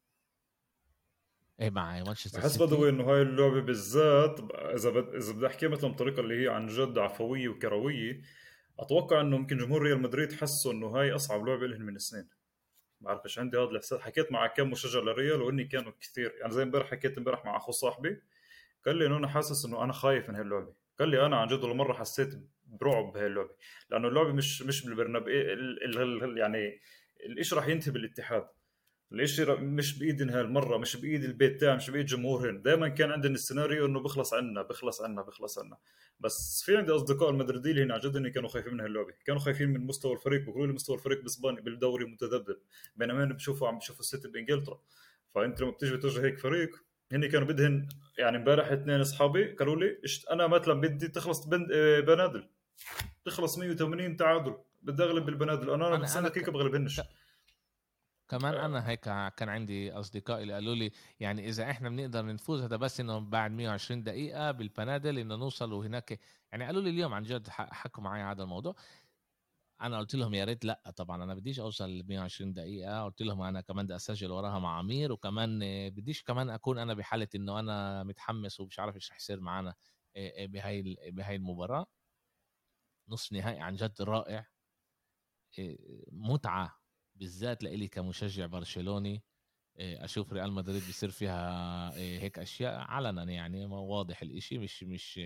إيه 1.62 1.70
مع 1.70 2.04
مانشستر 2.04 2.40
بحس 2.40 2.62
بدوي 2.62 2.90
إنه 2.90 3.04
هاي 3.04 3.22
اللعبة 3.22 3.62
بالذات 3.62 4.40
إذا 4.54 4.90
بد... 4.90 5.16
إذا 5.16 5.34
بدي 5.34 5.48
احكي 5.48 5.68
مثلا 5.68 5.92
بطريقة 5.92 6.20
اللي 6.20 6.44
هي 6.44 6.48
عن 6.48 6.68
جد 6.68 6.98
عفوية 6.98 7.50
وكروية 7.50 8.22
أتوقع 8.80 9.22
إنه 9.22 9.36
يمكن 9.36 9.58
جمهور 9.58 9.82
ريال 9.82 10.02
مدريد 10.02 10.32
حسوا 10.34 10.72
إنه 10.72 10.88
هاي 10.88 11.12
أصعب 11.12 11.48
لعبة 11.48 11.68
لهم 11.68 11.82
من 11.82 11.98
سنين. 11.98 12.30
بعرفش 13.02 13.40
عندي 13.40 13.58
هذا 13.58 13.70
الإحساس. 13.70 14.00
حكيت 14.00 14.32
مع 14.32 14.48
كم 14.48 14.72
مشجع 14.72 15.00
للريال 15.00 15.42
وإني 15.42 15.63
كانوا 15.66 15.92
كثير. 16.00 16.34
يعني 16.42 16.54
زي 16.54 16.63
امبارح 16.63 16.92
حكيت 16.92 17.18
امبارح 17.18 17.46
مع 17.46 17.58
أخو 17.58 17.72
صاحبي 17.72 18.22
قال 18.88 18.95
لي 18.95 19.06
إنه 19.06 19.17
أنا 19.17 19.28
حاسس 19.28 19.65
إنه 19.65 19.84
أنا 19.84 19.93
خايف 19.93 20.30
من 20.30 20.36
هاي 20.36 20.43
اللعبه 20.43 20.73
قال 21.00 21.10
لي 21.10 21.26
أنا 21.26 21.38
عن 21.38 21.47
جد 21.47 21.65
مره 21.65 21.93
حسيت 21.93 22.30
برعب 22.65 23.13
بهي 23.13 23.28
اللعبه 23.28 23.56
لأنه 23.89 24.08
اللعبة 24.08 24.34
مش 24.34 24.62
مش 24.62 24.86
بالبرنابيو 24.86 25.34
يعني 26.38 26.80
الشيء 27.39 27.58
راح 27.58 27.67
ينتهي 27.67 27.91
بالاتحاد. 27.91 28.47
الإشي 29.12 29.45
مش 29.45 30.00
بايدن 30.00 30.30
هالمره 30.30 30.78
مش 30.78 30.95
بايد 30.95 31.23
البيت 31.23 31.62
تاعي 31.62 31.76
مش 31.76 31.89
بايد 31.89 32.06
جمهورهم 32.06 32.62
دائما 32.62 32.88
كان 32.88 33.12
عندنا 33.12 33.34
السيناريو 33.34 33.86
إنه 33.86 34.00
بخلص 34.00 34.34
عنا 34.34 34.62
بخلص 34.62 35.02
عنا 35.02 35.21
بخلص 35.21 35.60
عنا. 35.60 35.78
بس 36.19 36.63
في 36.65 36.78
عندي 36.78 36.91
أصدقاء 36.91 37.30
المدريديين 37.30 37.78
هنا 37.78 37.93
عن 37.93 38.00
جد 38.00 38.28
كانوا 38.28 38.50
خايفين 38.50 38.73
من 38.73 38.80
هاللعبة. 38.80 39.13
كانوا 39.26 39.41
خايفين 39.41 39.69
من 39.69 39.86
مستوى 39.88 40.13
الفريق 40.13 40.41
بيقولوا 40.41 40.67
لي 40.67 40.73
مستوى 40.73 40.95
الفريق 40.95 41.21
باسبانيا 41.21 41.62
بالدوري 41.62 42.06
متذبذب. 42.06 42.58
بينما 42.95 43.23
أنا 43.23 43.34
بشوفوا 43.34 43.67
عم 43.67 43.78
بشوفوا 43.78 44.00
السيتي 44.00 44.28
بإنجلترا. 44.28 44.82
فأنت 45.36 45.62
لما 45.62 45.71
بتيجي 45.71 45.95
بتواجه 45.95 46.26
هيك 46.26 46.39
فريق 46.39 46.87
هن 47.12 47.30
كانوا 47.30 47.48
بدهن 47.48 47.89
يعني 48.17 48.38
امبارح 48.38 48.72
اثنين 48.72 49.02
أصحابي 49.02 49.56
قالوا 49.56 49.76
لي 49.76 50.02
أنا 50.32 50.48
مثلا 50.48 50.82
بدي 50.82 51.08
تخلص 51.08 51.46
بنادل. 52.08 52.50
تخلص 53.26 53.58
180 53.58 54.15
تعادل 54.17 54.58
بدي 54.82 55.04
أغلب 55.04 55.26
بالبنادل. 55.26 55.70
أنا 55.70 55.88
أنا 55.88 55.96
بس 55.96 56.17
أنا 56.17 56.30
كيك 56.30 56.50
بغلبهنش 56.50 57.02
كمان 58.30 58.54
آه. 58.54 58.65
أنا 58.65 58.89
هيك 58.89 59.00
كان 59.38 59.50
عندي 59.50 59.91
أصدقاء 59.91 60.41
اللي 60.41 60.54
قالوا 60.54 60.76
لي 60.76 60.91
يعني 61.20 61.50
إذا 61.50 61.72
إحنا 61.72 61.89
بنقدر 61.89 62.26
نفوز 62.26 62.62
هذا 62.62 62.76
بس 62.76 63.00
إنه 63.00 63.20
بعد 63.20 63.52
120 63.52 64.04
دقيقة 64.04 64.52
بالبنادل 64.52 65.20
إنه 65.20 65.36
نوصل 65.36 65.74
وهناك. 65.74 66.20
يعني 66.52 66.65
قالوا 66.65 66.82
لي 66.82 66.89
اليوم 66.89 67.13
عن 67.13 67.24
جد 67.24 67.48
حكوا 67.50 68.04
معي 68.04 68.22
هذا 68.22 68.43
الموضوع. 68.43 68.76
أنا 69.82 69.98
قلت 70.00 70.16
لهم 70.16 70.34
يا 70.34 70.46
ريت 70.46 70.66
لأ 70.66 70.94
طبعا 70.96 71.24
أنا 71.24 71.36
بديش 71.36 71.60
أوصل 71.60 71.90
ل 71.90 72.08
120 72.08 72.54
دقيقة 72.54 73.04
قلت 73.04 73.22
لهم 73.22 73.42
أنا 73.42 73.62
كمان 73.62 73.86
بدي 73.86 73.96
أسجل 73.96 74.32
وراها 74.32 74.60
مع 74.60 74.78
عمير 74.78 75.12
وكمان 75.12 75.60
بديش 75.90 76.24
كمان 76.24 76.50
أكون 76.50 76.78
أنا 76.78 76.94
بحالة 76.94 77.28
إنه 77.36 77.60
أنا 77.60 78.04
متحمس 78.04 78.60
ومش 78.60 78.80
عارف 78.80 78.96
إيش 78.96 79.12
رح 79.12 79.18
يصير 79.18 79.40
معنا 79.40 79.76
بهاي 80.40 80.98
بهاي 81.12 81.36
المباراة. 81.36 81.86
نصف 83.10 83.34
نهائي 83.34 83.60
عن 83.60 83.76
جد 83.76 84.02
رائع 84.02 84.48
متعة 86.12 86.80
بالذات 87.16 87.63
لإلي 87.63 87.88
كمشجع 87.88 88.46
برشلوني 88.46 89.24
أشوف 89.80 90.34
ريال 90.34 90.52
مدريد 90.52 90.84
بيصير 90.86 91.10
فيها 91.10 91.92
هيك 91.98 92.40
أشياء 92.40 92.74
علنا 92.76 93.24
يعني 93.24 93.66
واضح 93.66 94.22
الإشي 94.22 94.58
مش 94.58 94.84
مش 94.84 95.20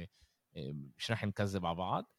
مش 0.98 1.12
رح 1.12 1.26
نكذب 1.26 1.66
على 1.66 1.76
بعض. 1.76 2.14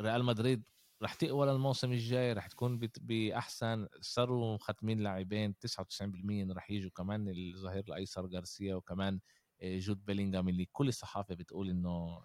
ريال 0.00 0.24
مدريد 0.24 0.64
رح 1.04 1.14
تقوى 1.14 1.46
للموسم 1.46 1.92
الجاي 1.92 2.32
رح 2.32 2.46
تكون 2.46 2.78
بأحسن. 3.00 3.88
صاروا 4.00 4.58
ختمين 4.58 5.00
لاعبين 5.00 5.54
99% 5.58 6.52
رح 6.52 6.70
يجوا 6.70 6.90
كمان 6.90 7.28
الظهير 7.28 7.84
الأيسر 7.88 8.26
غارسيا 8.26 8.74
وكمان 8.74 9.20
جود 9.62 10.04
بيلينغهام 10.04 10.48
اللي 10.48 10.64
كل 10.72 10.88
الصحافة 10.88 11.34
بتقول 11.34 11.70
إنه 11.70 12.22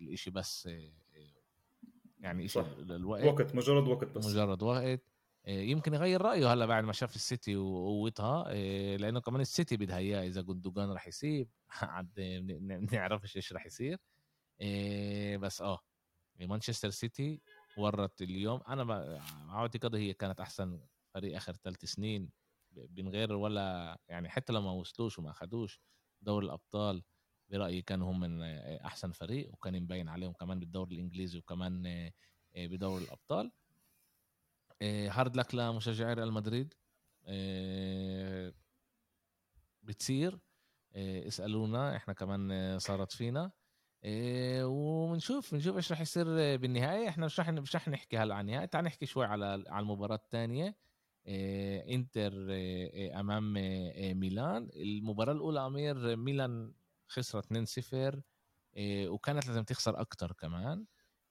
الإشي 0.00 0.30
بس 0.30 0.68
يعني 2.20 2.48
شيء 2.48 2.62
الوقت. 2.78 3.24
وقت 3.24 3.54
مجرد 3.54 3.88
وقت 3.88 4.08
بس. 4.08 4.26
مجرد 4.26 4.62
وقت. 4.62 5.02
آه، 5.46 5.50
يمكن 5.60 5.94
يغير 5.94 6.22
رأيه 6.22 6.52
هلأ 6.52 6.66
بعد 6.66 6.84
ما 6.84 6.92
شاف 6.92 7.16
السيتي 7.16 7.56
وقوتها 7.56 8.44
آه، 8.48 8.96
لأنه 8.96 9.20
كمان 9.20 9.40
السيتي 9.40 9.76
بدها 9.76 9.98
اياه 9.98 10.26
إذا 10.26 10.40
جوندوجان 10.40 10.90
راح 10.90 11.08
يسيب. 11.08 11.48
عاد 11.82 12.20
نعرفش 12.92 13.36
إيش 13.36 13.52
راح 13.52 13.66
يصير. 13.66 13.98
آه، 14.60 15.36
بس 15.36 15.62
آه 15.62 15.80
مانشستر 16.46 16.90
سيتي 16.90 17.40
ورت 17.78 18.22
اليوم. 18.22 18.60
أنا 18.68 19.18
أعتقد 19.50 19.94
هي 19.94 20.14
كانت 20.14 20.40
أحسن 20.40 20.80
فريق 21.14 21.36
آخر 21.36 21.52
ثلاث 21.52 21.84
سنين 21.84 22.30
من 22.76 23.08
غير 23.08 23.32
ولا 23.32 23.98
يعني 24.08 24.28
حتى 24.28 24.52
لو 24.52 24.60
ما 24.60 24.70
وصلوش 24.72 25.18
وما 25.18 25.30
اخذوش 25.30 25.80
دوري 26.22 26.46
الأبطال 26.46 27.02
برأيي 27.50 27.82
كانوا 27.82 28.10
هم 28.12 28.20
من 28.20 28.42
أحسن 28.84 29.12
فريق 29.12 29.52
وكان 29.52 29.82
مبين 29.82 30.08
عليهم 30.08 30.32
كمان 30.32 30.60
بالدوري 30.60 30.94
الإنجليزي 30.94 31.38
وكمان 31.38 32.10
بدوري 32.56 33.04
الأبطال. 33.04 33.52
هارد 34.82 35.36
لك 35.36 35.54
لمشجعي 35.54 36.14
ريال 36.14 36.32
مدريد. 36.32 36.74
آه، 37.26 38.52
بتصير. 39.82 40.38
آه، 40.94 41.28
اسألونا 41.28 41.96
إحنا 41.96 42.14
كمان 42.14 42.52
آه، 42.52 42.78
صارت 42.78 43.12
فينا. 43.12 43.52
وبنشوف 44.04 45.54
بنشوف 45.54 45.76
إيش 45.76 45.92
رح 45.92 46.00
يصير 46.00 46.24
بالنهاية. 46.56 47.08
إحنا 47.08 47.26
مش 47.26 47.40
رح 47.40 47.50
مش 47.50 47.76
رح 47.76 47.88
نحكي 47.88 48.18
هلأ 48.18 48.34
عن 48.34 48.48
النهاية. 48.48 48.66
تعال 48.66 48.84
نحكي 48.84 49.06
شوي 49.06 49.24
على 49.26 49.64
على 49.68 49.82
المباراة 49.82 50.14
الثانية 50.14 50.76
إنتر 51.90 52.32
أمام 53.20 53.52
ميلان. 54.20 54.68
المباراة 54.76 55.32
الأولى 55.32 55.66
أمير 55.66 56.16
ميلان 56.16 56.72
خسرت 57.08 57.52
2-0 57.52 58.22
وكانت 59.08 59.46
لازم 59.46 59.62
تخسر 59.64 60.00
أكثر 60.00 60.32
كمان. 60.32 60.84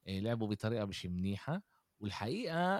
لعبوا 0.07 0.47
بطريقة 0.47 0.85
مش 0.85 1.05
منيحة. 1.05 1.61
والحقيقة 1.99 2.75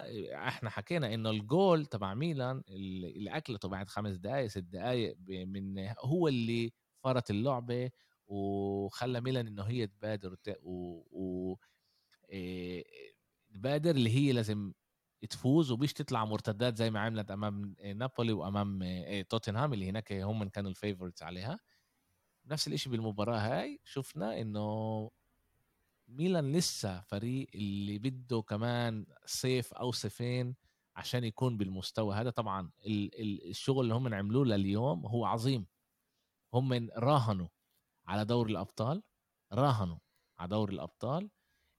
إحنا 0.48 0.70
حكينا 0.70 1.14
إنه 1.14 1.30
الجول 1.30 1.86
تبع 1.86 2.14
ميلان 2.14 2.64
اللي 2.70 3.38
اكلته 3.38 3.70
بعد 3.70 3.90
خمس 3.90 4.16
دقائق 4.16 4.48
ست 4.48 4.58
دقائق 4.58 5.18
من 5.30 5.90
هو 6.00 6.28
اللي 6.28 6.74
فرط 7.04 7.32
اللعبة. 7.32 7.92
وخلى 8.28 9.22
ميلان 9.22 9.48
انه 9.48 9.64
هي 9.64 9.88
تبادر 9.88 10.38
و, 10.64 11.02
و... 11.12 11.56
تبادر 13.54 13.92
اللي 13.92 14.10
هي 14.10 14.32
لازم 14.32 14.74
تفوز 15.30 15.72
وبيش 15.72 15.94
تطلع 15.94 16.26
مرتدات 16.26 16.78
زي 16.78 16.92
ما 16.92 17.00
عملت 17.00 17.32
أمام 17.32 17.76
نابولي 17.96 18.32
وأمام 18.32 18.84
توتنهام 19.30 19.74
اللي 19.74 19.90
هناك 19.90 20.14
هم 20.14 20.50
كانوا 20.50 20.70
الفيفورتس 20.70 21.24
عليها. 21.24 21.60
نفس 22.46 22.68
الشيء 22.68 22.92
بالمباراة 22.92 23.38
هاي 23.38 23.80
شفنا 23.84 24.42
إنه 24.42 25.12
ميلان 26.08 26.52
لسه 26.52 27.02
فريق 27.02 27.48
اللي 27.56 28.00
بده 28.00 28.42
كمان 28.42 29.06
صيف 29.26 29.74
أو 29.74 29.92
صيفين 29.92 30.56
عشان 30.96 31.24
يكون 31.24 31.58
بالمستوى 31.58 32.16
هذا. 32.16 32.30
طبعا 32.30 32.72
الشغل 32.86 33.84
اللي 33.84 33.94
هم 33.94 34.14
عملوه 34.14 34.46
لليوم 34.46 35.06
هو 35.06 35.26
عظيم. 35.26 35.66
هم 36.54 36.90
راهنوا 36.96 37.48
على 38.08 38.26
دور 38.26 38.48
الأبطال 38.48 39.04
راهنوا 39.54 39.98
على 40.40 40.50
دور 40.50 40.70
الأبطال. 40.70 41.30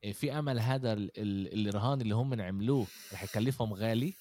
آه، 0.05 0.13
في 0.13 0.33
أمل 0.33 0.61
هذا 0.61 0.93
الرهان 1.19 2.01
اللي 2.01 2.15
هم 2.15 2.41
عملوه 2.41 2.87
رح 3.13 3.23
يكلفهم 3.23 3.75
غالي. 3.75 4.15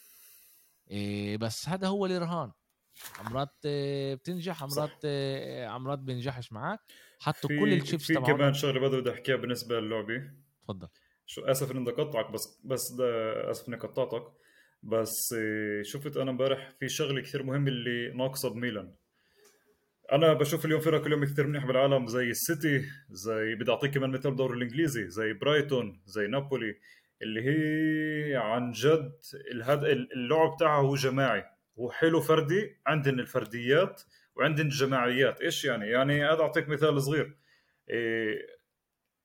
آه، 0.91 1.35
بس 1.35 1.69
هذا 1.69 1.87
هو 1.87 2.05
الرهان 2.05 2.51
امرات 3.21 3.55
آه، 3.65 4.13
بتنجح 4.13 4.63
امرات 4.63 5.05
امرات 5.05 5.99
بينجحش 5.99 6.51
معك 6.51 6.79
حطوا 7.19 7.49
كل 7.59 7.73
الشيبس 7.73 8.05
في 8.05 8.13
كمان 8.13 8.53
شغله 8.53 8.89
بدي 8.89 9.11
أحكيها 9.11 9.35
بالنسبة 9.35 9.79
للعبه 9.79 10.31
تفضل. 10.63 10.87
شو 11.25 11.41
آسف 11.41 11.71
إني 11.71 11.79
بدي 11.79 12.01
اقطعك 12.01 12.31
بس 12.31 12.61
بس 12.63 12.99
آسف 13.51 13.67
إني 13.67 13.77
قطعتك. 13.77 14.33
بس 14.83 15.35
شفت 15.81 16.17
أنا 16.17 16.31
امبارح 16.31 16.69
في 16.79 16.89
شغلة 16.89 17.21
كثير 17.21 17.43
مهمة 17.43 17.67
اللي 17.67 18.11
ناقصة 18.17 18.49
بميلان. 18.49 18.95
أنا 20.11 20.33
بشوف 20.33 20.65
اليوم 20.65 20.81
فرق 20.81 21.05
اليوم 21.05 21.25
كثير 21.25 21.47
منيح 21.47 21.65
بالعالم 21.65 22.07
زي 22.07 22.29
السيتي 22.29 22.85
زي 23.09 23.55
بدي 23.55 23.71
أعطيك 23.71 23.93
كمان 23.93 24.09
مثال 24.09 24.31
الدوري 24.31 24.57
الإنجليزي 24.57 25.09
زي 25.09 25.33
برايتون 25.33 26.01
زي 26.05 26.27
نابولي 26.27 26.75
اللي 27.21 27.41
هي 27.41 28.35
عن 28.35 28.71
جد 28.71 29.13
اللعب 30.15 30.57
تاعها 30.59 30.81
هو 30.81 30.95
جماعي 30.95 31.43
هو 31.79 31.91
حلو 31.91 32.21
فردي 32.21 32.77
عندن 32.87 33.19
الفرديات 33.19 34.01
وعندن 34.35 34.65
الجماعيات 34.65 35.41
إيش 35.41 35.65
يعني؟ 35.65 35.89
يعني 35.89 36.25
هذا 36.25 36.41
أعطيك 36.41 36.69
مثال 36.69 37.01
صغير. 37.01 37.37
إيه 37.89 38.47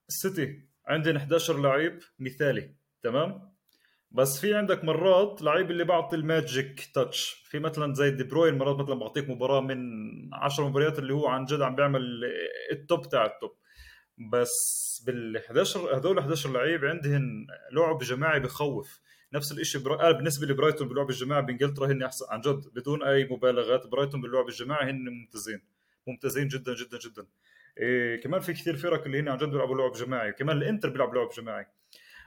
السيتي 0.09 0.69
عندن 0.87 1.17
11 1.17 1.61
لعيب 1.63 1.99
مثالي 2.19 2.75
تمام؟ 3.03 3.52
بس 4.15 4.41
في 4.41 4.55
عندك 4.55 4.85
مرات 4.85 5.43
لعيب 5.43 5.71
اللي 5.71 5.85
بعطي 5.85 6.17
ال 6.17 6.29
magic 6.29 6.91
touch 6.95 7.45
في 7.51 7.59
مثلا 7.59 7.95
زي 7.95 8.11
دي 8.11 8.25
بروين 8.25 8.59
مرات 8.59 8.77
مثلا 8.77 8.95
بعطيك 8.95 9.31
مباراة 9.31 9.61
من 9.61 9.79
10 10.35 10.69
مباريات 10.69 10.99
اللي 10.99 11.15
هو 11.15 11.27
عن 11.27 11.45
جد 11.45 11.61
عم 11.61 11.75
بيعمل 11.75 12.25
ال 12.73 12.82
top 12.82 13.09
تاع 13.09 13.27
ال 13.27 13.34
top 13.34 13.57
بس 14.19 15.03
بال 15.07 15.37
11 15.37 15.97
هذول 15.97 16.19
11 16.19 16.53
لعيب 16.53 16.85
عندهم 16.85 17.47
لعب 17.73 17.99
جماعي 17.99 18.41
بخوف. 18.41 19.01
نفس 19.33 19.53
الشيء 19.53 19.81
برا... 19.81 20.09
آه 20.09 20.13
بالنسبة 20.13 20.47
لبرايتون 20.47 20.89
باللعب 20.89 21.11
الجماعي 21.11 21.43
بإنجلترا 21.43 21.87
هن 21.87 22.03
احسن 22.03 22.25
عن 22.31 22.41
جد 22.41 22.63
بدون 22.75 23.03
أي 23.03 23.29
مبالغات 23.31 23.87
برايتون 23.87 24.21
باللعب 24.21 24.49
الجماعي 24.49 24.91
هن 24.91 25.09
ممتازين. 25.09 25.63
ممتازين 26.07 26.49
جدا 26.49 26.75
جدا 26.75 26.99
جدا. 26.99 27.27
إيه 27.79 28.21
كمان 28.21 28.41
في 28.41 28.53
كثير 28.53 28.77
فرق 28.77 29.05
اللي 29.05 29.21
هن 29.21 29.29
عن 29.29 29.37
جد 29.37 29.49
بيلعبوا 29.49 29.77
لعب 29.77 29.93
جماعي. 29.93 30.33
كمان 30.33 30.57
الإنتر 30.57 30.89
بيلعب 30.89 31.15
لعب 31.15 31.29
جماعي. 31.37 31.67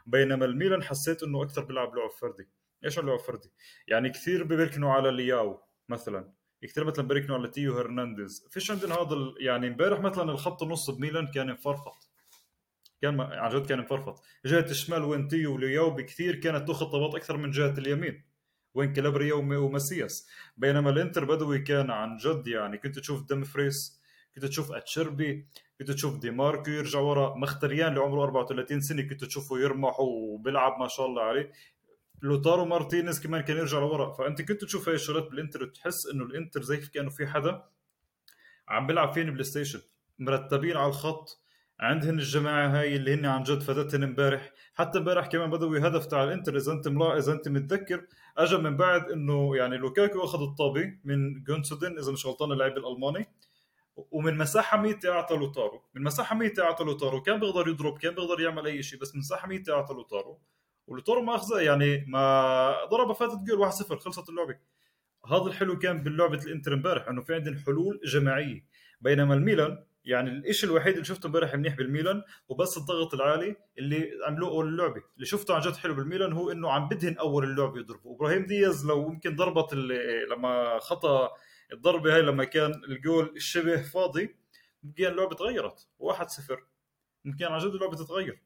بينما 0.06 0.46
الميلان 0.46 0.84
حسيت 0.84 1.24
إنه 1.24 1.44
أكثر 1.44 1.64
بيلعب 1.64 1.96
لعب 1.96 2.10
فردي. 2.10 2.50
إيش 2.86 3.00
اللعب 3.00 3.20
فردي؟ 3.20 3.52
يعني 3.88 4.10
كثير 4.10 4.44
بيركنوا 4.44 4.92
على 4.92 5.12
لياو 5.12 5.62
مثلا. 5.90 6.34
كثير 6.62 6.84
مثلا 6.84 7.08
بيركنوا 7.08 7.38
على 7.38 7.48
تيو 7.48 7.78
هرنانديز. 7.78 8.48
فيش 8.52 8.72
عندنا 8.72 8.96
هذا 8.96 9.16
يعني 9.40 9.68
إمبارح 9.68 10.00
مثلا 10.00 10.32
الخط 10.32 10.64
النص 10.64 10.90
بميلان 10.90 11.28
كان 11.28 11.52
مفرفط 11.52 12.10
كان 13.02 13.22
عن 13.22 13.50
جد 13.50 13.66
كان 13.66 13.80
مفرفط 13.80 14.24
جهة 14.46 14.66
الشمال 14.72 15.04
وين 15.04 15.28
تيو 15.28 15.56
ولياو 15.56 15.90
بكثير 15.90 16.36
كانت 16.36 16.68
تأخذ 16.68 16.86
طابات 16.86 17.16
أكثر 17.16 17.38
من 17.38 17.52
جهة 17.52 17.74
اليمين. 17.78 18.24
وين 18.74 18.94
كالابريا 18.94 19.34
وميسياس 19.34 20.30
بينما 20.58 20.90
الإنتر 20.90 21.26
بدوي 21.26 21.60
كان 21.60 21.92
عن 21.92 22.18
جد 22.18 22.48
يعني 22.48 22.78
كنت 22.78 23.00
تشوف 23.00 23.24
دومفريس 23.30 24.02
كنت 24.36 24.46
تشوف 24.46 24.72
أتشيربي 24.72 25.48
كنت 25.80 25.92
تشوف 25.92 26.18
دي 26.18 26.32
ماركو 26.32 26.72
يرجع 26.72 27.00
ورا 27.00 27.36
مخيتاريان 27.36 27.90
اللي 27.90 28.00
عمره 28.00 28.24
34 28.24 28.82
سنة 28.82 29.02
كنت 29.02 29.24
تشوفه 29.24 29.60
يرمح 29.60 30.00
وبيلعب 30.00 30.80
ما 30.80 30.88
شاء 30.88 31.06
الله 31.06 31.22
عليه. 31.22 31.52
لوتارو 32.22 32.66
مارتينيز 32.66 33.24
كمان 33.24 33.42
كان 33.42 33.58
يرجع 33.58 33.80
لورا. 33.80 34.14
فأنت 34.14 34.42
كنت 34.42 34.64
تشوف 34.64 34.88
هاي 34.90 34.96
الشغلات 34.96 35.24
بالإنتر 35.24 35.64
وتحس 35.64 36.08
إنه 36.08 36.24
الإنتر 36.26 36.62
زي 36.62 36.78
كأنه 36.78 37.10
في 37.10 37.28
حدا 37.28 37.64
عم 38.68 38.88
بيلعب 38.88 39.14
فين 39.14 39.32
PlayStation 39.32 39.82
مرتبين 40.20 40.78
على 40.78 40.88
الخط 40.88 41.42
عندهن 41.80 42.20
الجماعة 42.20 42.68
هاي 42.68 42.96
اللي 42.96 43.14
هن 43.14 43.26
عن 43.26 43.44
جد 43.44 43.62
فادتهن 43.62 44.04
امبارح. 44.04 44.52
حتى 44.74 45.00
امبارح 45.00 45.28
كمان 45.28 45.50
بدوي 45.50 45.80
هدف 45.80 46.06
تاع 46.06 46.24
الإنتر. 46.24 46.58
إذا 46.58 46.72
أنت 46.72 46.88
ملاحظ 46.88 47.18
إذا 47.18 47.34
أنت 47.34 47.48
متذكر 47.48 48.06
اجى 48.38 48.58
من 48.58 48.78
بعد 48.78 49.12
إنه 49.12 49.58
يعني 49.58 49.78
لوكاكو 49.78 50.24
أخذ 50.24 50.42
الطابة 50.42 51.00
من 51.04 51.44
جوسينز 51.44 51.98
إذا 52.00 52.12
مش 52.12 52.26
غلطان 52.26 52.52
اللاعب 52.52 52.78
الألماني. 52.78 53.28
ومن 53.96 54.38
مساحة 54.38 54.82
ميته 54.82 55.12
اعطى 55.12 55.36
لوتارو. 55.36 55.84
من 55.94 56.04
مساحة 56.04 56.36
ميته 56.36 56.64
اعطى 56.64 56.84
لوتارو. 56.84 57.22
كان 57.22 57.40
بيقدر 57.40 57.68
يضرب 57.68 57.98
كان 57.98 58.16
بيقدر 58.16 58.42
يعمل 58.42 58.66
أي 58.66 58.84
شيء 58.84 59.00
بس 59.00 59.16
من 59.16 59.20
مساحة 59.20 59.48
ميته 59.48 59.74
اعطى 59.74 59.94
لوتارو. 59.94 60.40
ولوتارو 60.88 61.22
ما 61.22 61.36
أخذ 61.36 61.62
يعني 61.62 62.06
ما 62.08 62.86
ضرب 62.92 63.12
فاتت 63.12 63.40
جول 63.48 63.72
1-0 63.72 63.98
خلصت 63.98 64.30
اللعبة. 64.30 64.58
هذا 65.26 65.44
الحلو 65.44 65.80
كان 65.80 66.04
بلعبه 66.04 66.44
الانتر 66.44 66.74
امبارح 66.74 67.08
إنه 67.08 67.22
في 67.22 67.36
عندهم 67.36 67.58
حلول 67.58 68.00
جماعية. 68.06 68.66
بينما 69.02 69.34
الميلان 69.34 69.84
يعني 70.06 70.50
الشيء 70.50 70.70
الوحيد 70.70 70.94
اللي 70.94 71.06
شفته 71.06 71.28
امبارح 71.28 71.56
منيح 71.56 71.76
بالميلان 71.76 72.24
وبس 72.50 72.78
الضغط 72.78 73.14
العالي 73.14 73.56
اللي 73.78 74.12
عملوه 74.28 74.50
اول 74.50 74.68
اللعبه 74.68 75.02
اللي 75.16 75.26
شفته 75.26 75.56
عن 75.56 75.62
جد 75.62 75.76
حلو 75.76 75.94
بالميلان 75.94 76.34
هو 76.34 76.52
إنه 76.52 76.72
عم 76.72 76.88
بدهن 76.88 77.18
أول 77.18 77.44
اللعبه 77.44 77.80
يضربوا. 77.80 78.16
إبراهيم 78.16 78.46
دياز 78.46 78.86
لو 78.86 79.12
يمكن 79.12 79.36
ضربت 79.36 79.74
لما 80.32 80.80
خطأ 80.80 81.30
الضربة 81.74 82.16
هاي 82.16 82.22
لما 82.22 82.44
كان 82.44 82.72
الجول 82.88 83.34
الشبه 83.36 83.82
فاضي 83.82 84.36
يمكن 84.84 85.06
اللعبة 85.06 85.36
تغيرت. 85.36 85.88
1-0 86.00 86.58
يمكن 87.26 87.46
عن 87.46 87.60
جد 87.60 87.74
اللعبة 87.74 87.96
تتغير. 87.96 88.42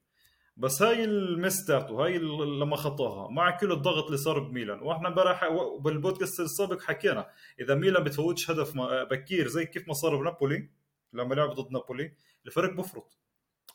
بس 0.57 0.81
هاي 0.81 1.03
المس 1.03 1.65
تاعته 1.65 2.05
هاي 2.05 2.17
لما 2.59 2.75
خطاها 2.75 3.31
مع 3.31 3.57
كل 3.57 3.71
الضغط 3.71 4.05
اللي 4.05 4.17
صار 4.17 4.39
بميلان. 4.39 4.79
وإحنا 4.81 5.07
امبارح 5.07 5.47
بالبودكاست 5.79 6.39
السابق 6.39 6.81
حكينا 6.81 7.29
إذا 7.59 7.75
ميلان 7.75 8.03
بتفوتش 8.03 8.51
هدف 8.51 8.73
بكير 9.11 9.47
زي 9.47 9.65
كيف 9.65 9.87
ما 9.87 9.93
صار 9.93 10.15
بنابولي 10.15 10.69
لما 11.13 11.35
لعب 11.35 11.49
ضد 11.49 11.71
نابولي 11.71 12.13
الفريق 12.45 12.73
بفرط. 12.73 13.17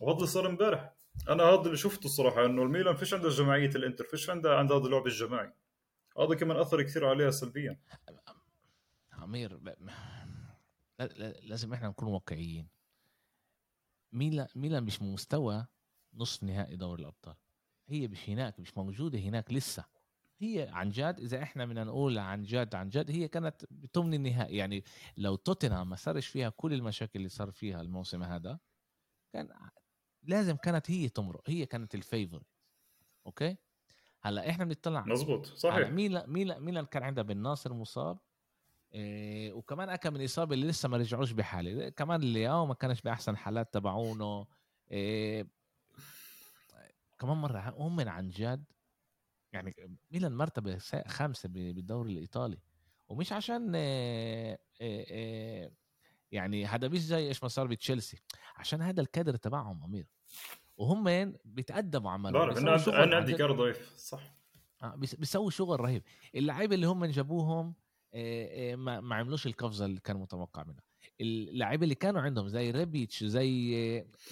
وهذا 0.00 0.16
اللي 0.16 0.26
صار 0.26 0.46
امبارح. 0.46 0.92
أنا 1.28 1.42
هذا 1.42 1.62
اللي 1.62 1.76
شفته 1.76 2.04
الصراحة 2.06 2.44
إنه 2.44 2.62
الميلان 2.62 2.96
فيش 2.96 3.14
عنده 3.14 3.28
جماعية 3.28 3.70
الإنتر 3.76 4.04
فيش 4.04 4.30
عنده 4.30 4.56
عند 4.56 4.72
هذا 4.72 4.84
اللعب 4.84 5.06
الجماعي. 5.06 5.52
هذا 6.18 6.34
كمان 6.34 6.56
أثر 6.56 6.82
كثير 6.82 7.06
عليها 7.06 7.30
سلبيا. 7.30 7.78
عمير 9.24 9.74
لازم 11.42 11.72
إحنا 11.72 11.88
نكون 11.88 12.08
واقعيين. 12.08 12.68
ميلان 14.12 14.48
ميلان 14.54 14.84
مش 14.84 15.02
مستوى 15.02 15.66
نصف 16.14 16.42
نهائي 16.42 16.76
دوري 16.76 17.02
الأبطال. 17.02 17.34
هي 17.88 18.08
مش 18.08 18.30
هناك 18.30 18.60
مش 18.60 18.76
موجودة 18.76 19.18
هناك 19.18 19.52
لسه. 19.52 19.84
هي 20.38 20.68
عن 20.72 20.90
جد 20.90 21.20
إذا 21.20 21.42
إحنا 21.42 21.64
بدنا 21.64 21.84
نقول 21.84 22.18
عن 22.18 22.42
جد 22.42 22.74
عن 22.74 22.88
جد 22.88 23.10
هي 23.10 23.28
كانت 23.28 23.64
بتمن 23.70 24.14
النهائي. 24.14 24.56
يعني 24.56 24.84
لو 25.16 25.36
توتنهام 25.36 25.90
ما 25.90 25.96
صارش 25.96 26.26
فيها 26.26 26.48
كل 26.48 26.72
المشاكل 26.72 27.18
اللي 27.18 27.28
صار 27.28 27.50
فيها 27.50 27.80
الموسم 27.80 28.22
هذا 28.22 28.58
كان 29.32 29.48
لازم 30.22 30.56
كانت 30.56 30.90
هي 30.90 31.08
تمرق. 31.08 31.50
هي 31.50 31.66
كانت 31.66 31.94
الفيفورت 31.94 32.46
أوكي؟ 33.26 33.56
هلأ 34.20 34.50
إحنا 34.50 34.64
بنطلع 34.64 35.04
مزبوط 35.06 35.46
صحيح. 35.46 35.88
ميلان 35.88 36.30
ميلان 36.30 36.62
ميلان 36.62 36.86
كان 36.86 37.02
عندها 37.02 37.24
بن 37.24 37.36
ناصر 37.36 37.72
مصاب. 37.72 38.18
إيه 38.94 39.52
وكمان 39.52 39.88
اكا 39.88 40.10
من 40.10 40.20
الإصابة 40.20 40.54
اللي 40.54 40.66
لسه 40.66 40.88
ما 40.88 40.96
رجعوش 40.96 41.30
بحاله 41.32 41.88
كمان 41.88 42.22
اللي 42.22 42.66
ما 42.66 42.74
كانش 42.74 43.00
بأحسن 43.00 43.36
حالات 43.36 43.74
تبعونه. 43.74 44.46
إيه 44.90 45.46
كمان 47.18 47.36
مرة 47.36 47.74
هم 47.76 47.96
من 47.96 48.08
عن 48.08 48.30
جد 48.30 48.64
يعني 49.52 49.98
ميلان 50.10 50.32
مرتبة 50.32 50.78
خامسة 51.06 51.48
بالدوري 51.48 52.12
الإيطالي. 52.12 52.58
ومش 53.08 53.32
عشان 53.32 53.72
آآ 53.74 54.58
آآ 54.80 55.70
يعني 56.32 56.66
هذا 56.66 56.88
مش 56.88 57.00
زي 57.00 57.28
إيش 57.28 57.42
ما 57.42 57.48
صار 57.48 57.66
بتشيلسي. 57.66 58.18
عشان 58.56 58.82
هذا 58.82 59.00
الكادر 59.00 59.36
تبعهم 59.36 59.84
أمير. 59.84 60.06
وهم 60.76 61.34
بيتقدموا 61.44 62.10
عملوا 62.10 62.46
بعرف 62.46 62.88
أنا 62.88 63.16
عندي 63.16 63.32
كادر 63.32 63.52
ضعيف 63.52 63.96
صح. 63.96 64.34
آه 64.82 64.94
بيسووا 64.94 65.50
شغل 65.50 65.80
رهيب. 65.80 66.02
اللعيبة 66.34 66.74
اللي 66.74 66.86
هم 66.86 67.04
جابوهم 67.04 67.74
ما, 68.76 69.00
ما 69.00 69.14
عملوش 69.16 69.46
القفزة 69.46 69.84
اللي 69.86 70.00
كان 70.00 70.16
متوقع 70.16 70.64
منها. 70.64 70.82
اللعيبه 71.20 71.84
اللي 71.84 71.94
كانوا 71.94 72.20
عندهم 72.20 72.48
زي 72.48 72.70
ريبيتش 72.70 73.24
زي 73.24 73.74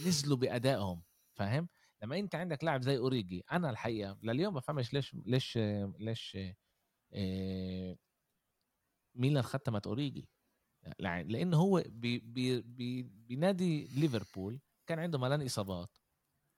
نزلوا 0.06 0.36
بأدائهم 0.36 1.02
فاهم؟ 1.34 1.68
لما 2.02 2.18
انت 2.18 2.34
عندك 2.34 2.64
لاعب 2.64 2.82
زي 2.82 2.96
أوريجي 2.98 3.44
أنا 3.52 3.70
الحقيقة 3.70 4.18
لليوم 4.22 4.54
ما 4.54 4.60
فهمش 4.60 4.94
ليش 4.94 5.14
ليش 5.14 5.58
ليش 5.98 6.38
إيه 7.12 7.98
ميلان 9.14 9.42
ختمت 9.42 9.86
أوريجي. 9.86 10.28
لأنه 11.00 11.56
هو 11.56 11.82
بي 11.86 12.18
بي 12.18 12.60
بي 12.60 13.02
بنادي 13.02 13.86
ليفربول 13.86 14.60
كان 14.86 14.98
عنده 14.98 15.18
ملان 15.18 15.42
إصابات 15.42 15.98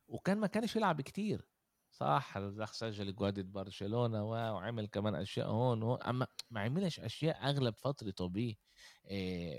وكان 0.09 0.39
ما 0.39 0.47
كانش 0.47 0.77
يلعب 0.77 1.01
كتير. 1.01 1.49
صح 1.95 2.37
راح 2.37 2.73
سجل 2.73 3.15
جول 3.15 3.32
ضد 3.32 3.43
برشلونة 3.43 4.25
وعمل 4.25 4.87
كمان 4.87 5.15
أشياء 5.15 5.49
هون 5.49 5.83
وهون. 5.83 6.03
أما 6.03 6.27
ما 6.51 6.61
عملش 6.61 7.01
أشياء 7.01 7.49
أغلب 7.49 7.75
فترته 7.75 8.29
ب 8.29 8.55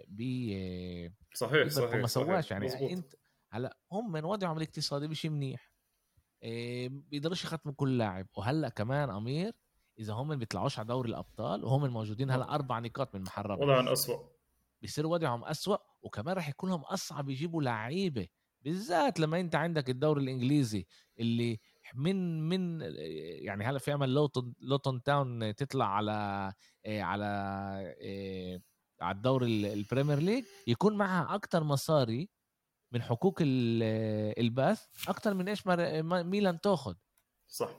ب 0.07 0.21
صحيح 1.33 1.67
صحيح 1.67 1.95
ما 1.95 2.07
سواش 2.07 2.51
يعني. 2.51 2.65
مزبوط. 2.65 2.91
أنت 2.91 3.15
هلأ 3.49 3.77
هم 3.91 4.11
من 4.11 4.25
وضعهم 4.25 4.57
الاقتصادي 4.57 5.07
مش 5.07 5.25
منيح 5.25 5.71
بيقدروش 6.87 7.43
يختموا 7.43 7.75
كل 7.75 7.97
لاعب. 7.97 8.27
وهلأ 8.37 8.69
كمان 8.69 9.09
أمير 9.09 9.53
إذا 9.99 10.13
هم 10.13 10.35
بيطلعوش 10.35 10.79
على 10.79 10.87
دوري 10.87 11.09
الأبطال 11.09 11.65
وهم 11.65 11.85
الموجودين 11.85 12.31
هلأ 12.31 12.55
أربع 12.55 12.79
نقاط 12.79 13.15
من 13.15 13.23
رابع. 13.37 13.63
وضعهم 13.63 13.87
اسوء 13.87 14.35
بيصير 14.81 15.07
وضعهم 15.07 15.43
اسوء 15.43 15.79
وكمان 16.01 16.35
راح 16.35 16.49
يكون 16.49 16.69
لهم 16.69 16.81
أصعب 16.81 17.29
يجيبوا 17.29 17.63
لعيبة 17.63 18.27
بالذات 18.61 19.19
لما 19.19 19.39
أنت 19.39 19.55
عندك 19.55 19.89
الدوري 19.89 20.23
الإنجليزي 20.23 20.85
اللي 21.19 21.59
من 21.93 22.41
من 22.49 22.81
يعني 23.41 23.63
هلا 23.63 23.79
في 23.79 23.91
عمل 23.91 24.13
لوتون 24.13 24.53
لوتون 24.59 25.03
تاون 25.03 25.55
تطلع 25.55 25.85
على 25.85 26.53
على 26.87 27.25
على 29.01 29.15
الدوري 29.15 29.73
ال 29.73 29.79
Premier 29.79 30.19
League 30.19 30.45
يكون 30.67 30.97
معها 30.97 31.35
أكتر 31.35 31.63
مصاري 31.63 32.29
من 32.91 33.01
حقوق 33.01 33.39
البث 33.41 35.09
أكثر 35.09 35.33
من 35.33 35.49
إيش؟ 35.49 35.67
ميلان 35.67 36.61
تاخذ 36.61 36.95
صح. 37.47 37.69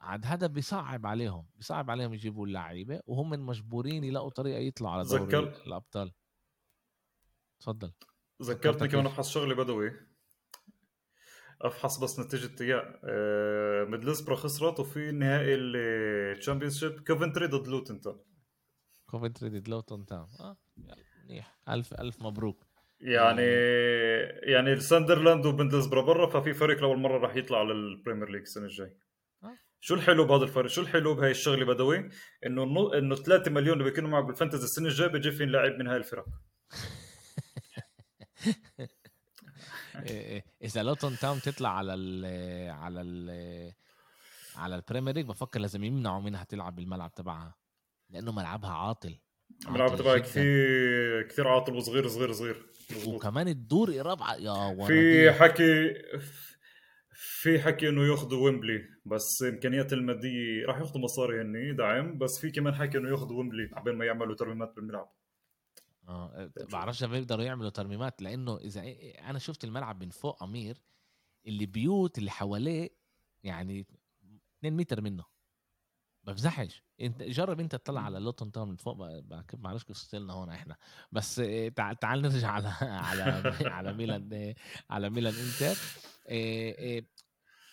عاد 0.00 0.26
هذا 0.26 0.46
بيصعب 0.46 1.06
عليهم 1.06 1.46
بيصعب 1.54 1.90
عليهم 1.90 2.14
يجيبوا 2.14 2.46
اللعيبة 2.46 3.00
وهم 3.06 3.46
مجبورين 3.46 4.04
يلاقوا 4.04 4.30
طريقة 4.30 4.58
يطلعوا 4.58 4.94
على 4.94 5.04
دوري 5.04 5.24
ذكر... 5.24 5.66
الأبطال. 5.66 6.12
تفضل. 7.60 7.92
ذكرتني 8.42 8.88
كمان 8.88 9.06
افحص 9.06 9.30
شغله 9.30 9.54
بدوي 9.54 10.11
أفحص 11.62 11.98
بس 11.98 12.20
نتيجة 12.20 12.50
اياه 12.60 13.84
ميدلسبرا 13.84 14.36
خسرت 14.36 14.80
وفي 14.80 15.12
نهائي 15.12 15.54
ال 15.54 16.78
Championship 16.78 17.00
كوفنتري 17.00 17.46
ضد 17.46 17.68
لوتن 17.68 18.00
تاون 18.00 18.20
كوفنتري 19.10 19.48
ضد 19.48 19.68
لوتن 19.68 20.06
تاون 20.06 20.28
آه 20.40 20.56
منيح 21.24 21.58
ألف 21.68 21.94
ألف 21.94 22.22
مبروك. 22.22 22.66
يعني 23.00 23.42
يعني 24.52 24.72
الساندرلاند 24.72 25.46
وميدلسبرا 25.46 26.02
برا 26.02 26.26
ففي 26.26 26.54
فريق 26.54 26.80
لأول 26.80 26.98
مرة 26.98 27.18
راح 27.18 27.36
يطلع 27.36 27.58
على 27.58 27.72
ال 27.72 27.79
Premier 27.79 28.30
League 28.30 28.40
السنة 28.40 28.64
الجاي 28.64 28.96
آه. 29.42 29.58
شو 29.80 29.94
الحلو 29.94 30.24
بهذا 30.24 30.44
الفريق؟ 30.44 30.66
شو 30.66 30.80
الحلو 30.80 31.14
بهي 31.14 31.30
الشغلة 31.30 31.64
بدوي 31.64 32.08
إنه 32.46 32.98
إنه 32.98 33.14
3 33.14 33.50
مليون 33.50 33.78
اللي 33.78 33.90
بيكونوا 33.90 34.10
معك 34.10 34.24
بال 34.24 34.33
fantasy 34.33 34.64
السنة 34.64 34.88
الجاية 34.88 35.08
بيجي 35.08 35.30
فين 35.30 35.48
لاعب 35.48 35.72
من 35.72 35.86
هاي 35.86 35.96
الفرق. 35.96 36.24
إذا 40.66 40.82
لوتون 40.82 41.16
تاون 41.16 41.40
تطلع 41.40 41.68
على 41.68 41.94
ال 41.94 42.24
على 42.70 43.00
ال 43.00 43.72
على 44.56 44.76
ال 44.76 44.81
Premier 44.81 45.14
League 45.14 45.26
بفكر 45.26 45.60
لازم 45.60 45.84
يمنعوا 45.84 46.20
منها 46.20 46.44
تلعب 46.44 46.76
بالملعب 46.76 47.14
تبعها 47.14 47.54
لأنه 48.10 48.32
ملعبها 48.32 48.70
عاطل. 48.70 49.18
الملعب 49.66 49.96
تبعها 49.96 50.18
كثير 50.18 51.22
كثير 51.22 51.48
عاطل 51.48 51.74
وصغير 51.74 52.08
صغير 52.08 52.32
صغير. 52.32 52.66
وكمان 53.06 53.48
الدور 53.48 53.96
رابعه 53.96 54.34
يا 54.34 54.86
في 54.86 55.32
حكي 55.32 55.94
في 57.14 57.60
حكي 57.60 57.88
إنه 57.88 58.10
ياخذوا 58.10 58.44
ويمبلي 58.44 58.88
بس 59.06 59.42
إمكانيات 59.42 59.92
المادية 59.92 60.66
راح 60.66 60.78
ياخذوا 60.78 61.02
مصاري 61.02 61.40
هني 61.40 61.72
دعم 61.72 62.18
بس 62.18 62.38
في 62.40 62.50
كمان 62.50 62.74
حكي 62.74 62.98
إنه 62.98 63.10
ياخذوا 63.10 63.38
ويمبلي 63.38 63.70
قبل 63.76 63.96
ما 63.96 64.04
يعملوا 64.04 64.36
ترميمات 64.36 64.72
بالملعب. 64.76 65.12
آه 66.08 66.50
بعرفش 66.56 67.04
بيقدروا 67.04 67.44
يعملوا 67.44 67.70
ترميمات 67.70 68.22
لأنه 68.22 68.56
إذا 68.58 68.82
أنا 69.30 69.38
شفت 69.38 69.64
الملعب 69.64 70.02
من 70.02 70.10
فوق 70.10 70.42
أمير 70.42 70.82
اللي 71.46 71.66
بيوت 71.66 72.18
اللي 72.18 72.30
حواليه 72.30 72.96
يعني 73.44 73.86
2 74.58 74.76
متر 74.76 75.00
منه. 75.00 75.24
بفزحش 76.24 76.84
انت 77.00 77.22
جرب 77.22 77.60
انت 77.60 77.76
تطلع 77.76 78.00
على 78.00 78.18
لوتون 78.18 78.52
تاون 78.52 78.68
من 78.68 78.76
فوق 78.76 78.96
ما 78.96 79.44
معرفش 79.54 79.84
كيف 79.84 79.96
وصلنا 79.96 80.32
هون 80.32 80.50
إحنا. 80.50 80.76
بس 81.12 81.34
تعال 81.76 81.96
تعال 81.96 82.22
نرجع 82.22 82.48
على 82.50 82.68
على 83.08 83.22
على 83.64 83.92
ميلان 83.92 84.54
على 84.90 85.10
ميلان 85.10 85.34
إنتر. 85.34 85.76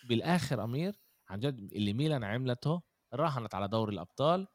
بالآخر 0.08 0.64
أمير 0.64 1.00
عن 1.28 1.40
جد 1.40 1.72
اللي 1.72 1.92
ميلان 1.92 2.24
عملته 2.24 2.82
راهنت 3.14 3.54
على 3.54 3.68
دوري 3.68 3.92
الأبطال. 3.94 4.46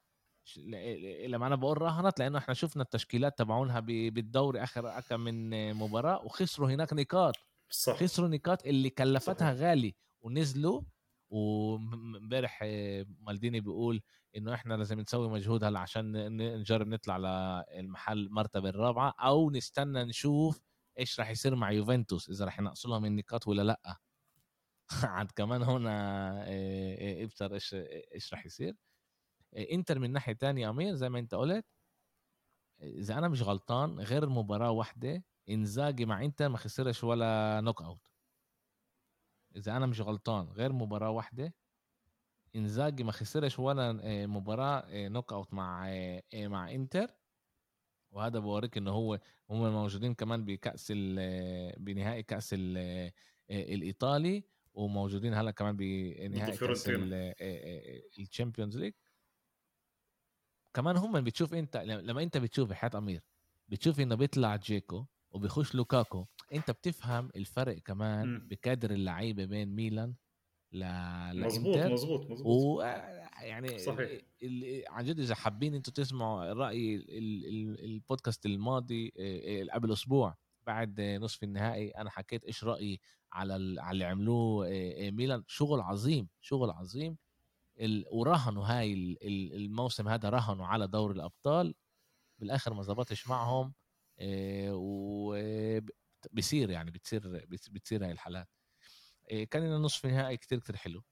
لما 1.26 1.46
أنا 1.46 1.56
بقول 1.56 1.82
راهنت 1.82 2.18
لأنه 2.18 2.38
إحنا 2.38 2.54
شفنا 2.54 2.82
التشكيلات 2.82 3.38
تبعونها 3.38 3.80
بالدوري 3.80 4.62
آخر 4.62 5.00
كم 5.00 5.20
من 5.20 5.74
مباراة 5.74 6.24
وخسروا 6.24 6.70
هناك 6.70 6.92
نقاط 6.92 7.34
صح. 7.70 7.96
خسروا 7.96 8.28
نقاط 8.28 8.66
اللي 8.66 8.90
كلفتها 8.90 9.54
صح. 9.54 9.60
غالي 9.60 9.94
ونزلوا 10.20 10.82
وامبارح 11.30 12.62
مالديني 13.20 13.60
بيقول 13.60 14.02
إنه 14.36 14.54
إحنا 14.54 14.74
لازم 14.74 15.00
نسوي 15.00 15.28
مجهود 15.28 15.64
هلأ 15.64 15.80
عشان 15.80 16.36
نجرب 16.60 16.88
نطلع 16.88 17.16
للمحل 17.18 18.18
المرتبه 18.18 18.68
الرابعة 18.68 19.14
أو 19.20 19.50
نستنى 19.50 20.04
نشوف 20.04 20.62
إيش 20.98 21.20
راح 21.20 21.30
يصير 21.30 21.54
مع 21.54 21.70
يوفنتوس 21.70 22.30
إذا 22.30 22.44
راح 22.44 22.58
ينقصوا 22.58 22.90
لهم 22.90 23.04
النقاط 23.04 23.48
ولا 23.48 23.62
لأ 23.62 23.96
عاد 25.04 25.30
كمان 25.36 25.62
هنا 25.62 26.44
ابصر 27.22 27.54
إيش 27.54 27.74
إيش 28.14 28.32
راح 28.32 28.46
يصير 28.46 28.74
انتر 29.56 29.98
من 29.98 30.12
ناحية 30.12 30.32
تانية 30.32 30.70
أمير 30.70 30.94
زي 30.94 31.08
ما 31.08 31.18
أنت 31.18 31.34
قلت 31.34 31.66
إذا 32.82 33.18
أنا 33.18 33.28
مش 33.28 33.42
غلطان 33.42 34.00
غير 34.00 34.28
مباراة 34.28 34.70
واحدة 34.70 35.24
إنزاجي 35.50 36.06
مع 36.06 36.24
إنتر 36.24 36.48
ما 36.48 36.58
خسرش 36.58 37.04
ولا 37.04 37.60
knockout 37.60 38.06
إذا 39.56 39.76
أنا 39.76 39.86
مش 39.86 40.00
غلطان 40.00 40.46
غير 40.46 40.72
مباراة 40.72 41.10
واحدة 41.10 41.54
إنزاجي 42.56 43.04
ما 43.04 43.12
خسرش 43.12 43.58
ولا 43.58 44.00
آه، 44.02 44.26
مباراة 44.26 45.08
knockout 45.08 45.54
مع 45.54 45.88
آه، 45.90 46.22
مع 46.34 46.70
إنتر. 46.70 47.10
وهذا 48.10 48.38
بوريك 48.38 48.76
إنه 48.76 48.90
هو 48.90 49.20
هم 49.50 49.72
موجودين 49.72 50.14
كمان 50.14 50.44
بكأس 50.44 50.92
بنهائي 51.78 52.22
كأس 52.22 52.54
الإيطالي 53.50 54.44
وموجودين 54.74 55.34
هلا 55.34 55.50
كمان 55.50 55.76
بنهائي 55.76 56.56
كأس 56.56 56.88
ال 58.18 58.24
Champions 58.24 58.78
League. 58.78 58.92
كمان 60.76 60.96
هم 60.96 61.20
بتشوف 61.20 61.54
انت 61.54 61.76
لما 61.76 62.22
انت 62.22 62.36
بتشوف 62.36 62.72
حياه 62.72 62.90
أمير 62.94 63.22
بتشوف 63.68 64.00
إنه 64.00 64.14
بيطلع 64.14 64.56
جيكو 64.56 65.06
وبيخش 65.30 65.74
لوكاكو 65.74 66.26
انت 66.52 66.70
بتفهم 66.70 67.30
الفرق 67.36 67.78
كمان 67.78 68.38
بكادر 68.48 68.90
اللعيبة 68.90 69.44
بين 69.44 69.68
ميلان 69.68 70.14
ل 70.72 70.84
مظبوط 71.44 71.78
مظبوط 71.78 72.30
مظبوط. 72.30 72.46
و 72.46 72.82
يعني 73.42 73.78
صحيح. 73.78 74.20
عن 74.88 75.04
جد 75.04 75.20
إذا 75.20 75.34
حابين 75.34 75.74
أنتم 75.74 75.92
تسمعوا 75.92 76.52
رأي 76.52 76.96
البودكاست 77.84 78.46
الماضي 78.46 79.12
قبل 79.72 79.92
أسبوع 79.92 80.36
بعد 80.66 81.00
نصف 81.00 81.42
النهائي 81.44 81.90
أنا 81.90 82.10
حكيت 82.10 82.44
إيش 82.44 82.64
رأيي 82.64 83.00
على 83.32 83.80
على 83.80 83.92
اللي 83.92 84.04
عملوه 84.04 84.68
ميلان. 85.10 85.42
شغل 85.46 85.80
عظيم 85.80 86.28
شغل 86.40 86.70
عظيم. 86.70 87.16
وراهنوا 88.12 88.64
هاي 88.64 89.16
الموسم 89.54 90.08
هذا 90.08 90.28
راهنوا 90.28 90.66
على 90.66 90.86
دوري 90.86 91.14
الأبطال 91.14 91.74
بالآخر 92.38 92.74
ما 92.74 92.82
زبطش 92.82 93.28
معهم 93.28 93.74
وبصير 96.32 96.70
يعني 96.70 96.90
بتصير 96.90 97.46
بتصير 97.48 98.04
هاي 98.04 98.12
الحالات. 98.12 98.48
كان 99.50 99.62
لنا 99.62 99.78
نصف 99.78 100.06
نهائي 100.06 100.36
كتير 100.36 100.58
كتير 100.58 100.76
حلو. 100.76 101.04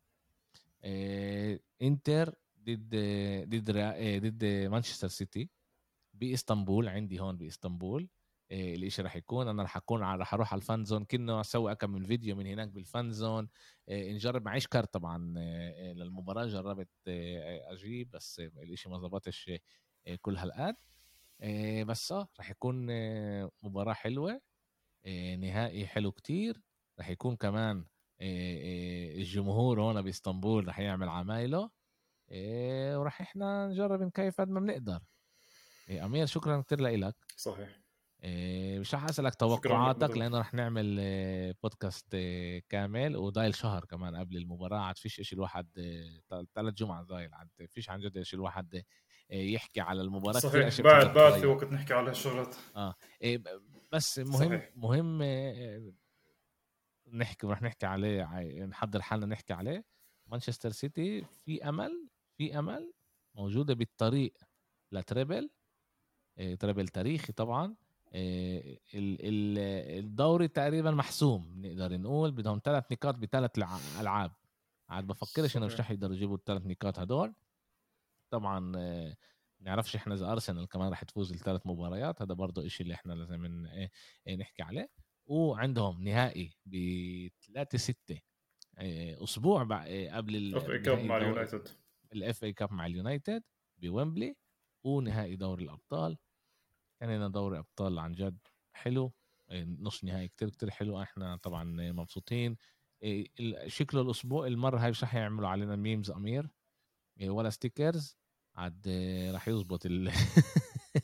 إنتر 1.83 2.35
ضد 2.61 2.95
ضد 3.49 3.71
ضد 4.25 4.45
مانشستر 4.45 5.09
سيتي 5.09 5.51
بإسطنبول 6.13 6.89
عندي 6.89 7.21
هون 7.21 7.37
بإسطنبول. 7.37 8.09
الاشي 8.53 9.03
راح 9.03 9.17
يكون؟ 9.17 9.49
أنا 9.49 9.63
راح 9.63 9.77
أكون 9.77 10.01
راح 10.01 10.35
أروح 10.35 10.53
على 10.53 10.61
ال 10.61 10.67
fan 10.67 10.85
zone 10.85 11.05
كنا 11.05 11.41
أسوي 11.41 11.75
كم 11.75 11.91
من 11.91 12.05
فيديو 12.05 12.37
من 12.37 12.47
هناك 12.47 12.69
بال 12.69 12.86
fan 12.86 13.13
zone 13.13 13.49
نجرب 13.91 14.45
معيش 14.45 14.67
كارت 14.67 14.95
طبعا 14.95 15.19
للمباراة 15.95 16.47
جربت 16.47 16.89
أجيب 17.09 18.11
بس 18.11 18.41
الإشي 18.41 18.89
ما 18.89 18.99
ظبطش 18.99 19.51
كل 20.21 20.37
هالقد. 20.37 20.77
بس 21.87 22.13
آه 22.13 22.29
راح 22.39 22.51
يكون 22.51 22.87
مباراة 23.63 23.93
حلوة 23.93 24.41
نهائي 25.39 25.87
حلو 25.87 26.13
كتير. 26.13 26.63
راح 26.99 27.11
يكون 27.11 27.37
كمان 27.37 27.85
الجمهور 28.21 29.81
هون 29.81 30.03
بإسطنبول 30.03 30.69
راح 30.69 30.79
يعمل 30.79 31.09
عمايله. 31.09 31.71
وراح 32.97 33.21
إحنا 33.21 33.69
نجرب 33.69 34.03
نكيف 34.03 34.41
قد 34.41 34.49
ما 34.49 34.61
بنقدر. 34.61 35.01
أمير 35.91 36.27
شكرا 36.27 36.61
كثير 36.61 36.81
لك 36.81 37.17
صحيح. 37.37 37.84
مش 38.81 38.95
راح 38.95 39.05
أسألك 39.05 39.35
توقعاتك 39.35 40.17
لأنه 40.17 40.39
راح 40.39 40.55
نعمل 40.55 40.97
بودكاست 41.63 42.17
كامل 42.69 43.17
وضايل 43.17 43.55
شهر 43.55 43.85
كمان 43.85 44.17
قبل 44.17 44.37
المباراة. 44.37 44.79
عاد 44.79 44.99
فيش 44.99 45.15
شيء 45.21 45.39
الواحد 45.39 45.69
ثلاث 46.55 46.75
جمعة 46.75 47.03
ضايل. 47.03 47.35
عاد 47.35 47.49
فيش 47.69 47.91
عن 47.91 48.01
جد 48.01 48.23
شيء 48.23 48.39
الواحد 48.39 48.83
يحكي 49.31 49.81
على 49.81 50.03
المباراة. 50.03 50.39
صحيح 50.39 50.81
بعد 50.81 51.15
بعد 51.15 51.33
في 51.33 51.47
وقت 51.47 51.73
نحكي 51.73 51.95
على 51.95 52.11
هالشغلات 52.11 52.57
آه 52.77 52.95
بس 53.93 54.19
مهم 54.19 54.49
صحيح. 54.49 54.71
مهم 54.77 55.23
نحكي 57.13 57.47
ورح 57.47 57.63
نحكي 57.63 57.87
عليه 57.87 58.25
نحضر 58.65 59.03
حالنا 59.03 59.27
نحكي 59.27 59.53
عليه. 59.53 59.85
مانشستر 60.27 60.71
سيتي 60.71 61.25
في 61.25 61.69
أمل 61.69 62.09
في 62.37 62.59
أمل 62.59 62.93
موجودة 63.35 63.75
بالطريق 63.75 64.35
ل 64.93 65.01
treble 65.01 65.51
treble 66.59 66.89
تاريخي 66.89 67.33
طبعا. 67.33 67.77
الدوري 68.95 70.49
تقريبا 70.49 70.91
محسوم 70.91 71.53
نقدر 71.57 71.97
نقول 71.99 72.33
بدهم 72.33 72.61
ثلاث 72.65 72.93
نقاط 72.93 73.15
بثلاث 73.15 73.59
ألعاب. 74.01 74.33
عاد 74.89 75.07
بفكرش 75.07 75.57
إنه 75.57 75.67
مش 75.67 75.81
رح 75.81 75.91
يقدروا 75.91 76.15
يجيبوا 76.15 76.37
الثلاث 76.37 76.67
نقاط 76.67 76.99
هدول. 76.99 77.35
طبعا 78.31 78.73
نعرفش 79.61 79.97
إحنا 79.97 80.15
إذا 80.15 80.33
أرسنال 80.33 80.69
كمان 80.69 80.93
رح 80.93 81.05
تفوز 81.05 81.33
الثلاث 81.33 81.67
مباريات 81.67 82.23
هذا 82.23 82.35
برضه 82.35 82.67
إشي 82.67 82.83
اللي 82.83 82.95
إحنا 82.95 83.13
لازم 83.13 83.67
نحكي 84.39 84.63
عليه. 84.63 84.91
وعندهم 85.27 86.05
نهائي 86.05 86.57
ب 86.67 86.77
3 87.55 87.79
6 87.79 88.21
أسبوع 89.25 89.63
قبل 90.17 90.37
ال 90.37 90.71
FA 90.71 90.79
Cup 90.79 90.99
مع 90.99 91.17
اليونايتد. 91.17 91.69
ال 92.13 92.45
FA 92.45 92.53
Cup 92.53 92.73
مع 92.73 92.87
اليونايتد 92.87 93.43
بويمبلي 93.79 94.37
ونهائي 94.85 95.37
دوري 95.37 95.65
الأبطال 95.65 96.19
كان 97.01 97.11
لنا 97.11 97.29
دوري 97.29 97.59
أبطال 97.59 97.99
عن 97.99 98.13
جد 98.13 98.39
حلو 98.73 99.13
نص 99.53 100.05
نهائي 100.05 100.29
كتير 100.29 100.51
كتير 100.51 100.71
حلو 100.71 101.03
إحنا 101.03 101.37
طبعا 101.37 101.65
مبسوطين. 101.93 102.57
شكله 103.67 104.01
الأسبوع 104.01 104.47
المرة 104.47 104.79
هاي 104.79 104.91
مش 104.91 105.05
رح 105.05 105.15
يعملوا 105.15 105.49
علينا 105.49 105.77
memes 105.77 106.11
أمير. 106.11 106.49
ولا 107.23 107.51
stickers 107.51 108.17
عاد 108.55 108.89
راح 109.35 109.49
يزبط 109.49 109.87
ال 109.87 110.13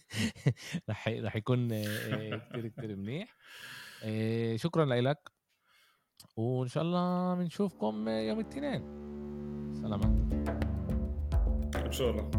راح 0.88 1.08
راح 1.08 1.36
يكون 1.36 1.68
كتير 2.38 2.68
كتير 2.68 2.96
منيح. 2.96 3.36
شكرا 4.56 4.84
لك 4.84 5.32
وإن 6.36 6.68
شاء 6.68 6.82
الله 6.82 7.34
بنشوفكم 7.34 8.08
يوم 8.08 8.40
الاثنين. 8.40 8.80
سلامات 9.74 10.32
إن 11.86 11.92
شاء 11.92 12.10
الله. 12.10 12.30